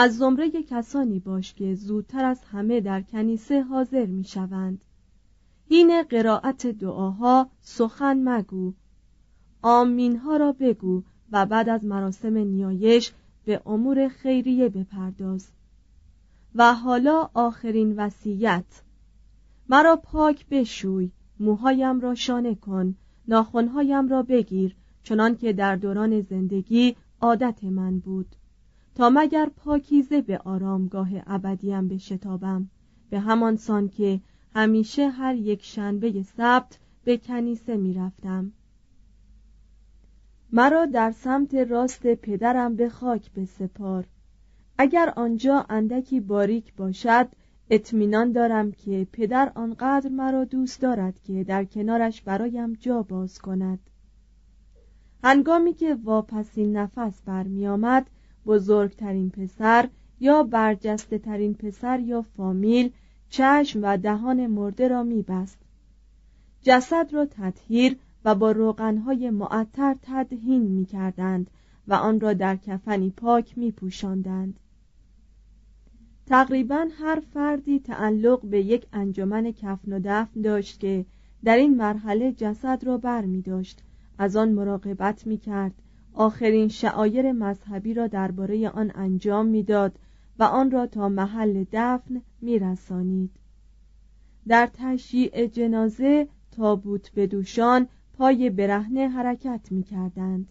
از 0.01 0.17
زمره 0.17 0.51
کسانی 0.51 1.19
باش 1.19 1.55
که 1.55 1.75
زودتر 1.75 2.25
از 2.25 2.45
همه 2.45 2.81
در 2.81 3.03
کنیسه 3.03 3.63
حاضر 3.63 4.07
می 4.07 4.25
شوند 4.25 4.85
هین 5.69 6.03
قرائت 6.03 6.67
دعاها 6.67 7.51
سخن 7.61 8.29
مگو. 8.29 8.73
آمین 9.63 10.17
ها 10.17 10.37
را 10.37 10.53
بگو 10.53 11.03
و 11.33 11.47
بعد 11.47 11.69
از 11.69 11.85
مراسم 11.85 12.37
نیایش 12.37 13.13
به 13.45 13.63
امور 13.67 14.09
خیریه 14.09 14.69
بپرداز. 14.69 15.49
و 16.55 16.75
حالا 16.75 17.31
آخرین 17.35 17.97
وصیت. 17.97 18.83
مرا 19.69 19.97
پاک 19.97 20.47
بشوی 20.49 21.11
موهایم 21.41 22.01
را 22.01 22.15
شانه 22.15 22.55
کن 22.55 22.95
ناخونهایم 23.29 24.09
را 24.09 24.23
بگیر 24.23 24.77
چنان 25.03 25.37
که 25.37 25.53
در 25.53 25.77
دوران 25.77 26.21
زندگی 26.21 26.97
عادت 27.21 27.65
من 27.65 27.99
بود. 27.99 28.37
تا 28.99 29.11
مگر 29.11 29.51
پاکیزه 29.57 30.23
به 30.23 30.39
آرامگاه 30.39 31.09
ابدیم 31.27 31.89
به 31.89 31.99
شتابم 31.99 32.71
به 33.11 33.21
همان 33.21 33.57
سان 33.57 33.89
که 33.89 34.21
همیشه 34.55 35.09
هر 35.09 35.35
یک 35.35 35.65
شنبه 35.65 36.23
سبت 36.23 36.79
به 37.05 37.17
کنیسه 37.17 37.77
می 37.77 37.95
رفتم. 37.95 38.53
مرا 40.53 40.87
در 40.87 41.11
سمت 41.11 41.55
راست 41.55 42.07
پدرم 42.07 42.77
به 42.77 42.89
خاک 42.89 43.33
بسپار. 43.33 44.07
اگر 44.79 45.13
آنجا 45.17 45.67
اندکی 45.69 46.21
باریک 46.21 46.75
باشد 46.75 47.29
اطمینان 47.71 48.33
دارم 48.33 48.73
که 48.73 49.07
پدر 49.13 49.53
آنقدر 49.55 50.09
مرا 50.11 50.45
دوست 50.45 50.81
دارد 50.81 51.21
که 51.23 51.45
در 51.45 51.65
کنارش 51.65 52.23
برایم 52.23 52.73
جا 52.73 53.03
باز 53.03 53.39
کند. 53.39 53.79
هنگامی 55.25 55.73
که 55.75 55.95
واپسین 55.95 56.77
نفس 56.77 57.23
برمیآمد 57.23 58.11
بزرگترین 58.49 59.31
پسر 59.31 59.89
یا 60.21 60.43
برجسته 60.43 61.19
ترین 61.19 61.55
پسر 61.55 62.01
یا 62.01 62.23
فامیل 62.23 62.91
چشم 63.29 63.81
و 63.83 63.97
دهان 63.97 64.47
مرده 64.47 64.89
را 64.89 65.03
میبست 65.03 65.59
جسد 66.63 67.09
را 67.13 67.27
تطهیر 67.27 67.97
و 68.25 68.35
با 68.35 68.51
روغنهای 68.53 69.31
معطر 69.31 69.97
تدهین 70.03 70.63
می 70.63 70.85
کردند 70.85 71.51
و 71.89 71.95
آن 71.95 72.21
را 72.21 72.33
در 72.33 72.57
کفنی 72.57 73.11
پاک 73.11 73.59
می 73.59 73.73
پوشاندند. 73.73 74.61
تقریبا 76.27 76.87
هر 76.99 77.23
فردی 77.35 77.81
تعلق 77.81 78.47
به 78.47 78.63
یک 78.63 78.87
انجمن 78.93 79.53
کفن 79.53 79.93
و 79.93 80.01
دفن 80.05 80.41
داشت 80.41 80.81
که 80.81 81.05
در 81.45 81.57
این 81.57 81.77
مرحله 81.77 82.33
جسد 82.33 82.85
را 82.85 82.99
بر 82.99 83.25
می 83.25 83.43
داشت 83.43 83.83
از 84.19 84.37
آن 84.37 84.53
مراقبت 84.53 85.27
می 85.27 85.39
کرد 85.39 85.75
آخرین 86.19 86.69
شعایر 86.69 87.33
مذهبی 87.33 87.95
را 87.95 88.07
درباره 88.07 88.69
آن 88.69 88.93
انجام 88.95 89.47
می‌داد 89.47 89.99
و 90.39 90.43
آن 90.43 90.71
را 90.71 90.87
تا 90.87 91.09
محل 91.09 91.65
دفن 91.73 92.23
می 92.41 92.59
رسانید. 92.59 93.31
در 94.49 94.69
تشییع 94.75 95.47
جنازه 95.47 96.29
تابوت 96.57 97.11
بدوشان 97.17 97.89
پای 98.13 98.51
برهنه 98.51 99.09
حرکت 99.09 99.61
می 99.71 99.83
کردند. 99.83 100.49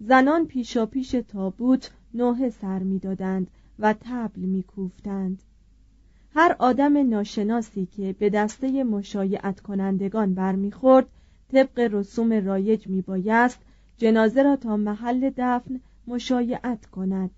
زنان 0.00 0.46
پیشا 0.46 0.86
پیش 0.86 1.10
تابوت 1.10 1.90
نوه 2.14 2.50
سر 2.50 2.78
می 2.78 2.98
دادند 2.98 3.50
و 3.78 3.94
تبل 4.00 4.40
می 4.40 4.62
کوفتند. 4.62 5.42
هر 6.34 6.56
آدم 6.58 7.08
ناشناسی 7.08 7.86
که 7.86 8.14
به 8.18 8.30
دسته 8.30 8.84
مشایعت 8.84 9.60
کنندگان 9.60 10.34
برمیخورد 10.34 11.06
طبق 11.52 11.78
رسوم 11.78 12.32
رایج 12.32 12.88
می 12.88 13.02
بایست 13.02 13.60
جنازه 13.98 14.42
را 14.42 14.56
تا 14.56 14.76
محل 14.76 15.30
دفن 15.36 15.80
مشایعت 16.06 16.86
کند. 16.86 17.30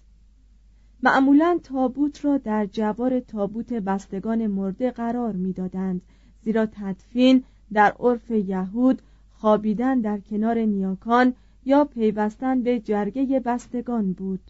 معمولا 1.02 1.58
تابوت 1.62 2.24
را 2.24 2.38
در 2.38 2.66
جوار 2.66 3.20
تابوت 3.20 3.72
بستگان 3.72 4.46
مرده 4.46 4.90
قرار 4.90 5.32
می‌دادند 5.32 6.02
زیرا 6.44 6.66
تدفین 6.66 7.44
در 7.72 7.94
عرف 8.00 8.30
یهود 8.30 9.02
خوابیدن 9.30 10.00
در 10.00 10.18
کنار 10.18 10.58
نیاکان 10.58 11.34
یا 11.64 11.84
پیوستن 11.84 12.62
به 12.62 12.80
جرگه 12.80 13.40
بستگان 13.40 14.12
بود. 14.12 14.40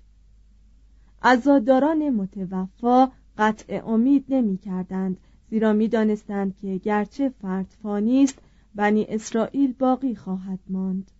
عزاداران 1.22 2.10
متوفا 2.10 3.10
قطع 3.38 3.82
امید 3.86 4.24
نمی 4.28 4.56
کردند 4.56 5.16
زیرا 5.50 5.72
می 5.72 5.88
دانستند 5.88 6.56
که 6.56 6.76
گرچه 6.76 7.28
فرد 7.28 7.66
فانی 7.82 8.22
است 8.22 8.38
بنی 8.74 9.06
اسرائیل 9.08 9.72
باقی 9.72 10.14
خواهد 10.14 10.58
ماند. 10.68 11.10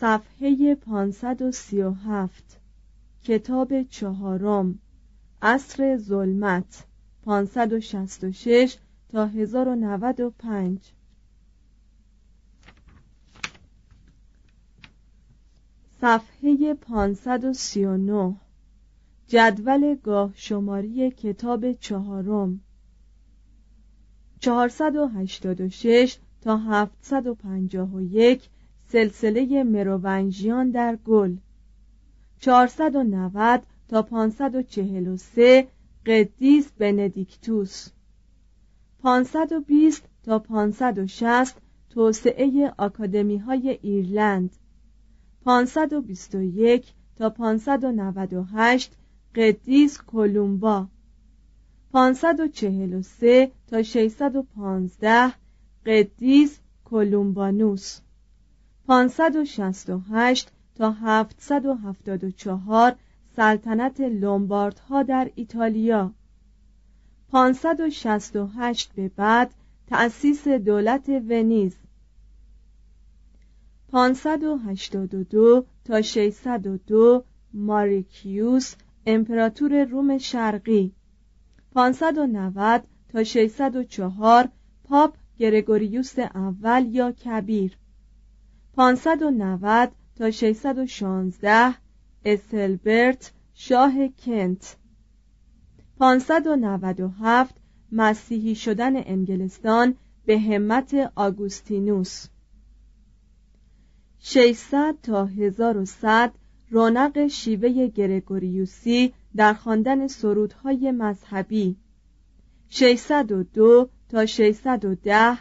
صفحه 0.00 0.74
537 0.74 2.60
کتاب 3.22 3.82
چهارم. 3.82 4.78
عصر 5.42 5.96
ظلمت. 5.96 6.84
566 7.22 8.76
تا 9.08 9.26
1095 9.26 10.92
صفحه 16.00 16.74
539 16.74 18.34
جدول 19.28 19.94
گاه 19.94 20.32
شماری 20.34 21.10
کتاب 21.10 21.72
چهارم. 21.72 22.60
486 24.40 26.18
تا 26.40 26.56
751 26.56 28.48
سلسله 28.92 29.64
مروونژیان 29.64 30.70
در 30.70 30.96
گل. 30.96 31.36
490 32.38 33.62
تا 33.88 34.02
543 34.02 35.66
قدیس 36.06 36.72
بندیکتوس. 36.78 37.88
520 39.02 40.02
تا 40.22 40.38
560 40.38 41.56
توسعه 41.90 42.72
آکادمی 42.78 43.36
های 43.36 43.78
ایرلند 43.82 44.50
521 45.44 46.92
تا 47.16 47.30
598 47.30 48.92
قدیس 49.34 49.98
کولومبا. 49.98 50.86
543 51.92 53.50
تا 53.66 53.82
615 53.82 55.32
قدیس 55.86 56.58
کولومبانوس. 56.84 58.00
568 58.90 60.48
تا 60.74 60.90
774 60.90 62.96
سلطنت 63.36 64.00
لومباردها 64.00 65.02
در 65.02 65.30
ایتالیا. 65.34 66.12
568 67.32 68.92
به 68.94 69.08
بعد 69.08 69.54
تأسیس 69.86 70.48
دولت 70.48 71.08
ونیز. 71.08 71.76
582 73.88 75.66
تا 75.84 76.02
602 76.02 77.24
ماریکیوس 77.54 78.74
امپراتور 79.06 79.84
روم 79.84 80.18
شرقی. 80.18 80.92
590 81.72 82.84
تا 83.12 83.24
604 83.24 84.48
پاپ 84.84 85.14
گرگوریوس 85.38 86.18
اول 86.18 86.94
یا 86.94 87.12
کبیر. 87.12 87.79
590 88.80 89.90
تا 90.16 90.30
616 90.30 91.74
اسلبرت 92.24 93.32
شاه 93.54 93.92
کنت. 94.08 94.76
597 95.98 97.54
مسیحی 97.92 98.54
شدن 98.54 98.96
انگلستان 98.96 99.94
به 100.26 100.38
همت 100.38 100.94
آگوستینوس. 101.16 102.26
600 104.18 104.94
تا 105.02 105.26
1100 105.26 106.32
رونق 106.70 107.26
شیوه 107.26 107.86
گرگوریوسی 107.86 109.12
در 109.36 109.54
خواندن 109.54 110.06
سرودهای 110.06 110.92
مذهبی. 110.92 111.76
602 112.68 113.88
تا 114.08 114.26
610 114.26 115.38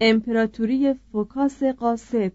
امپراتوری 0.00 0.94
فوکاس 1.12 1.62
قاسب. 1.62 2.32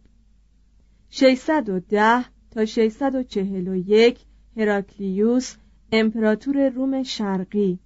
610 1.15 2.26
تا 2.52 2.65
641 2.65 4.19
هراکلیوس 4.58 5.56
امپراتور 5.91 6.69
روم 6.69 7.04
شرقی. 7.04 7.80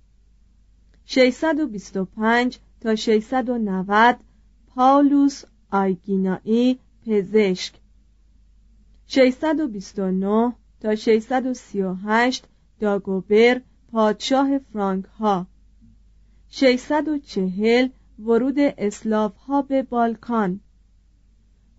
625 1.06 2.58
تا 2.82 2.96
690 2.96 4.16
پاولوس 4.68 5.44
آیگینایی 5.72 6.80
پزشک. 7.06 7.74
629 9.08 10.54
تا 10.82 10.96
638 10.96 12.48
داگوبر 12.80 13.62
پادشاه 13.92 14.58
فرانک 14.58 15.06
ها 15.06 15.48
640 16.50 17.90
ورود 18.20 18.60
اسلاف 18.60 19.36
ها 19.36 19.62
به 19.62 19.84
بالکان. 19.84 20.60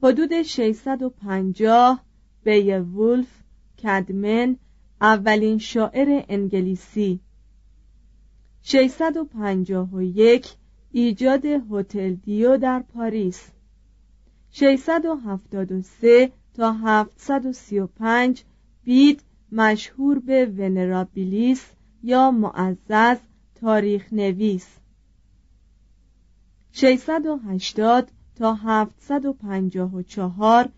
حدود 0.03 0.43
650 0.43 2.01
وولف 2.47 3.43
کدمن 3.83 4.57
اولین 5.01 5.59
شاعر 5.59 6.25
انگلیسی. 6.29 7.21
651 8.63 10.57
ایجاد 10.93 11.47
هتل 11.47 12.15
دیو 12.15 12.57
در 12.57 12.81
پاریس. 12.81 13.51
673 14.51 16.33
تا 16.55 16.73
735 16.73 18.45
بید 18.85 19.23
مشهور 19.53 20.19
به 20.19 20.47
ونرابیلیس 20.47 21.67
یا 22.03 22.31
معزز 22.31 23.19
تاریخ 23.55 24.13
نویس 24.13 24.67
680 26.73 28.11
تا 28.39 28.55
754 28.55 30.69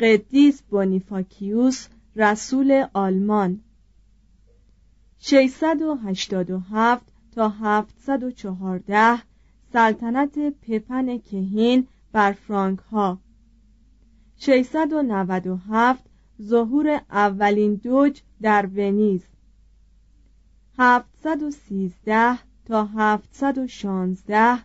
قدیس 0.00 0.62
بونیفاکیوس 0.62 1.86
رسول 2.16 2.86
آلمان. 2.92 3.60
687 5.18 7.12
تا 7.34 7.48
714 7.48 9.22
سلطنت 9.72 10.38
پپن 10.38 11.18
کهین 11.18 11.86
بر 12.12 12.32
فرانک 12.32 12.78
ها 12.78 13.18
697 14.38 16.04
ظهور 16.42 17.00
اولین 17.10 17.74
دوج 17.74 18.20
در 18.42 18.66
ونیز. 18.66 19.22
713 20.78 22.38
تا 22.66 22.84
716 22.84 24.58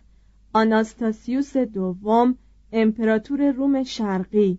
آناستاسیوس 0.52 1.56
دوم 1.56 2.38
امپراتور 2.72 3.50
روم 3.52 3.82
شرقی. 3.82 4.58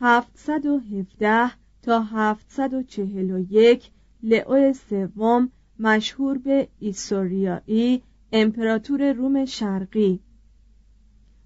717 0.00 1.50
تا 1.82 2.02
741 2.02 3.90
لئو 4.22 4.72
سوم 4.72 5.50
مشهور 5.78 6.38
به 6.38 6.68
ایسوریایی 6.78 8.02
امپراتور 8.32 9.12
روم 9.12 9.44
شرقی. 9.44 10.20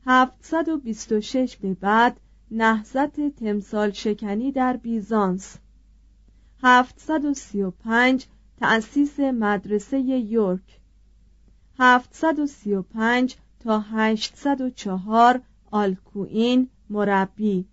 726 0.06 1.56
به 1.56 1.74
بعد 1.74 2.20
نهضت 2.50 3.20
تمثال 3.36 3.90
شکنی 3.90 4.52
در 4.52 4.76
بیزانس. 4.76 5.56
735 6.62 8.26
تأسیس 8.60 9.20
مدرسه 9.20 9.98
یورک. 9.98 10.80
735 11.78 13.36
تا 13.61 13.81
804 13.81 15.40
آلکوین 15.70 16.68
مربی. 16.90 17.64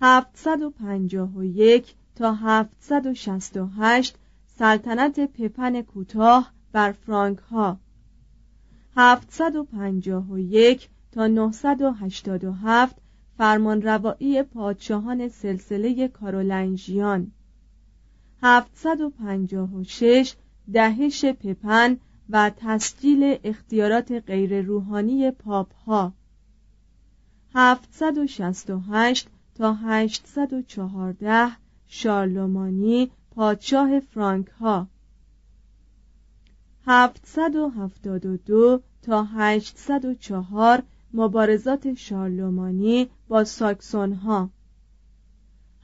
751 0.00 1.94
تا 2.14 2.34
768 2.34 4.16
سلطنت 4.46 5.20
پپن 5.20 5.82
کوتاه 5.82 6.52
بر 6.72 6.92
فرانک 6.92 7.38
ها 7.38 7.78
751 8.96 10.88
تا 11.12 11.26
987 11.26 12.96
فرمانروایی 13.38 14.42
پادشاهان 14.42 15.28
سلسله 15.28 16.08
کارولنژیان. 16.08 17.32
756 18.42 20.34
دهش 20.72 21.24
پپن 21.24 21.96
و 22.30 22.50
تسجیل 22.56 23.38
اختیارات 23.44 24.12
غیر 24.12 24.62
روحانی 24.62 25.30
پاپ 25.30 25.74
ها 25.74 26.12
768 27.54 29.28
تا 29.54 29.74
814 29.74 31.56
شارلومانی 31.88 33.10
پادشاه 33.30 34.00
فرانک 34.00 34.46
ها 34.46 34.88
772 36.86 38.82
تا 39.02 39.24
804 39.24 40.82
مبارزات 41.14 41.94
شارلومانی 41.94 43.10
با 43.28 43.44
ساکسون 43.44 44.12
ها 44.12 44.50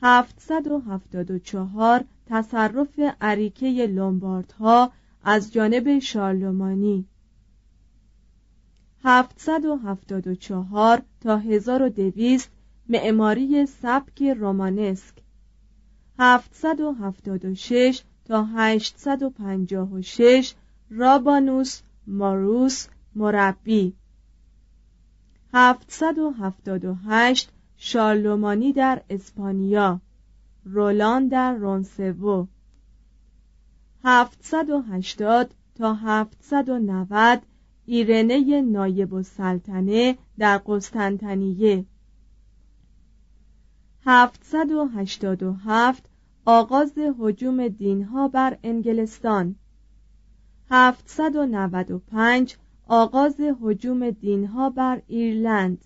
774 0.02 2.04
تصرف 2.26 3.00
عریکه 3.20 3.86
لومبارد 3.86 4.52
ها 4.52 4.92
از 5.24 5.52
جانب 5.52 5.98
شارلومانی. 5.98 7.06
774 9.04 11.02
تا 11.20 11.36
1200 11.36 12.50
معماری 12.88 13.66
سبک 13.66 14.22
رومانسک. 14.22 15.14
776 16.18 18.02
تا 18.24 18.44
856 18.44 20.54
رابانوس 20.90 21.80
ماروس 22.06 22.86
مربی. 23.14 23.94
778 25.52 27.50
شارلومانی 27.76 28.72
در 28.72 29.02
اسپانیا. 29.10 30.00
رولان 30.64 31.28
در 31.28 31.54
رونسوو. 31.54 32.46
780 34.04 35.54
تا 35.74 35.94
790 35.94 37.42
ایرنه 37.86 38.62
نایب 38.62 39.14
السلطنه 39.14 40.18
در 40.38 40.58
قسطنطنیه. 40.58 41.84
787 44.04 46.10
آغاز 46.44 46.98
حجوم 47.18 47.68
دینها 47.68 48.28
بر 48.28 48.58
انگلستان. 48.62 49.56
795 50.70 52.56
آغاز 52.88 53.40
حجوم 53.40 54.10
دینها 54.10 54.70
بر 54.70 55.02
ایرلند. 55.06 55.84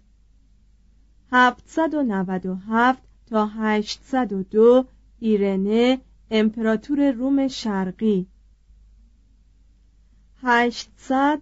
797 1.32 3.02
تا 3.26 3.46
802 3.46 4.84
ایرنه 5.18 6.00
امپراتور 6.30 7.10
روم 7.10 7.48
شرقی 7.48 8.26
800 10.42 11.40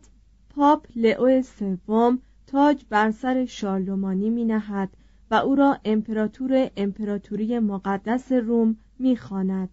پاپ 0.50 0.86
لئو 0.96 1.42
سوم 1.42 2.18
تاج 2.46 2.84
بر 2.88 3.10
سر 3.10 3.46
شارلومانی 3.46 4.30
می 4.30 4.44
نهد 4.44 4.96
و 5.30 5.34
او 5.34 5.54
را 5.54 5.78
امپراتور 5.84 6.70
امپراتوری 6.76 7.58
مقدس 7.58 8.32
روم 8.32 8.76
می 8.98 9.16
خاند. 9.16 9.68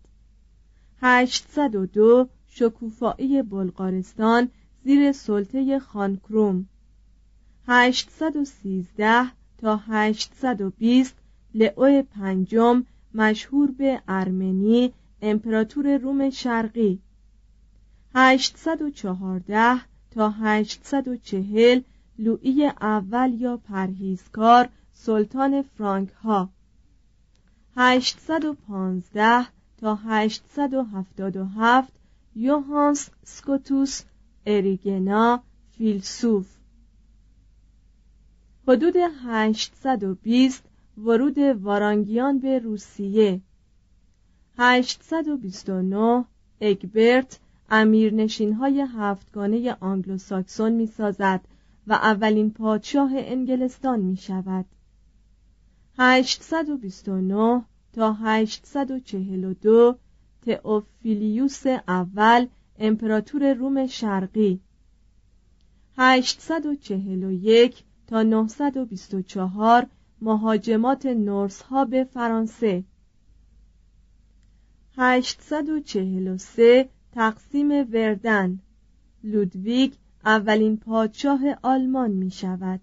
802 1.01 2.29
شکوفایی 2.47 3.41
بلغارستان 3.41 4.49
زیر 4.83 5.11
سلطه 5.11 5.79
خانکروم 5.79 6.69
813 7.67 9.23
تا 9.57 9.77
820 9.77 11.15
لئو 11.53 12.01
پنجم 12.01 12.83
مشهور 13.13 13.71
به 13.71 14.01
ارمنی 14.07 14.93
امپراتور 15.21 15.97
روم 15.97 16.29
شرقی. 16.29 16.99
814 18.15 19.81
تا 20.11 20.29
840 20.29 21.81
لوئی 22.19 22.65
اول 22.81 23.33
یا 23.41 23.57
پرهیزکار 23.57 24.69
سلطان 24.93 25.61
فرانک 25.61 26.09
ها. 26.09 26.49
815 27.75 29.45
تا 29.77 29.95
877 29.95 31.93
یوهانس 32.35 33.09
سکوتوس 33.23 34.01
اریگنا 34.45 35.41
فیلسوف. 35.77 36.47
حدود 38.67 38.95
820 39.25 40.68
ورود 41.03 41.37
وارانگیان 41.37 42.39
به 42.39 42.59
روسیه. 42.59 43.41
829 44.57 46.25
اگبرت 46.61 47.39
امیرنشین 47.69 48.53
های 48.53 48.81
هفتگانه 48.81 49.77
آنگلوساکسون 49.79 50.71
می 50.71 50.87
سازد 50.87 51.41
و 51.87 51.93
اولین 51.93 52.51
پادشاه 52.51 53.11
انگلستان 53.15 53.99
می 53.99 54.17
شود 54.17 54.65
829 55.97 57.63
تا 57.93 58.13
842 58.13 59.97
تئوفیلیوس 60.45 61.65
اول 61.87 62.47
امپراتور 62.79 63.53
روم 63.53 63.87
شرقی. 63.87 64.59
841 65.97 67.83
تا 68.07 68.23
924 68.23 69.87
مهاجمات 70.21 71.05
نورس 71.05 71.61
ها 71.61 71.85
به 71.85 72.03
فرانسه. 72.03 72.83
843 74.97 76.89
تقسیم 77.11 77.69
وردن. 77.93 78.59
لودویگ 79.23 79.93
اولین 80.25 80.77
پادشاه 80.77 81.39
آلمان 81.61 82.11
می 82.11 82.31
شود. 82.31 82.79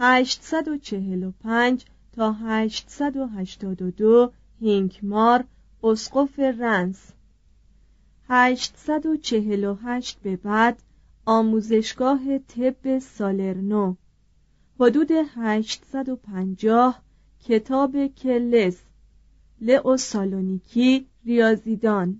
845 0.00 1.84
تا 2.12 2.32
882 2.32 4.32
هینکمار 4.60 5.44
اسقف 5.82 6.38
رنس. 6.38 7.12
848 8.28 10.18
به 10.22 10.36
بعد 10.36 10.82
آموزشگاه 11.26 12.38
طب 12.38 12.98
سالرنو. 12.98 13.94
حدود 14.80 15.10
850 15.36 16.94
کتاب 17.46 17.96
کلس 18.22 18.74
لئو 19.60 19.96
سالونیکی 19.96 21.04
ریاضیدان. 21.26 22.14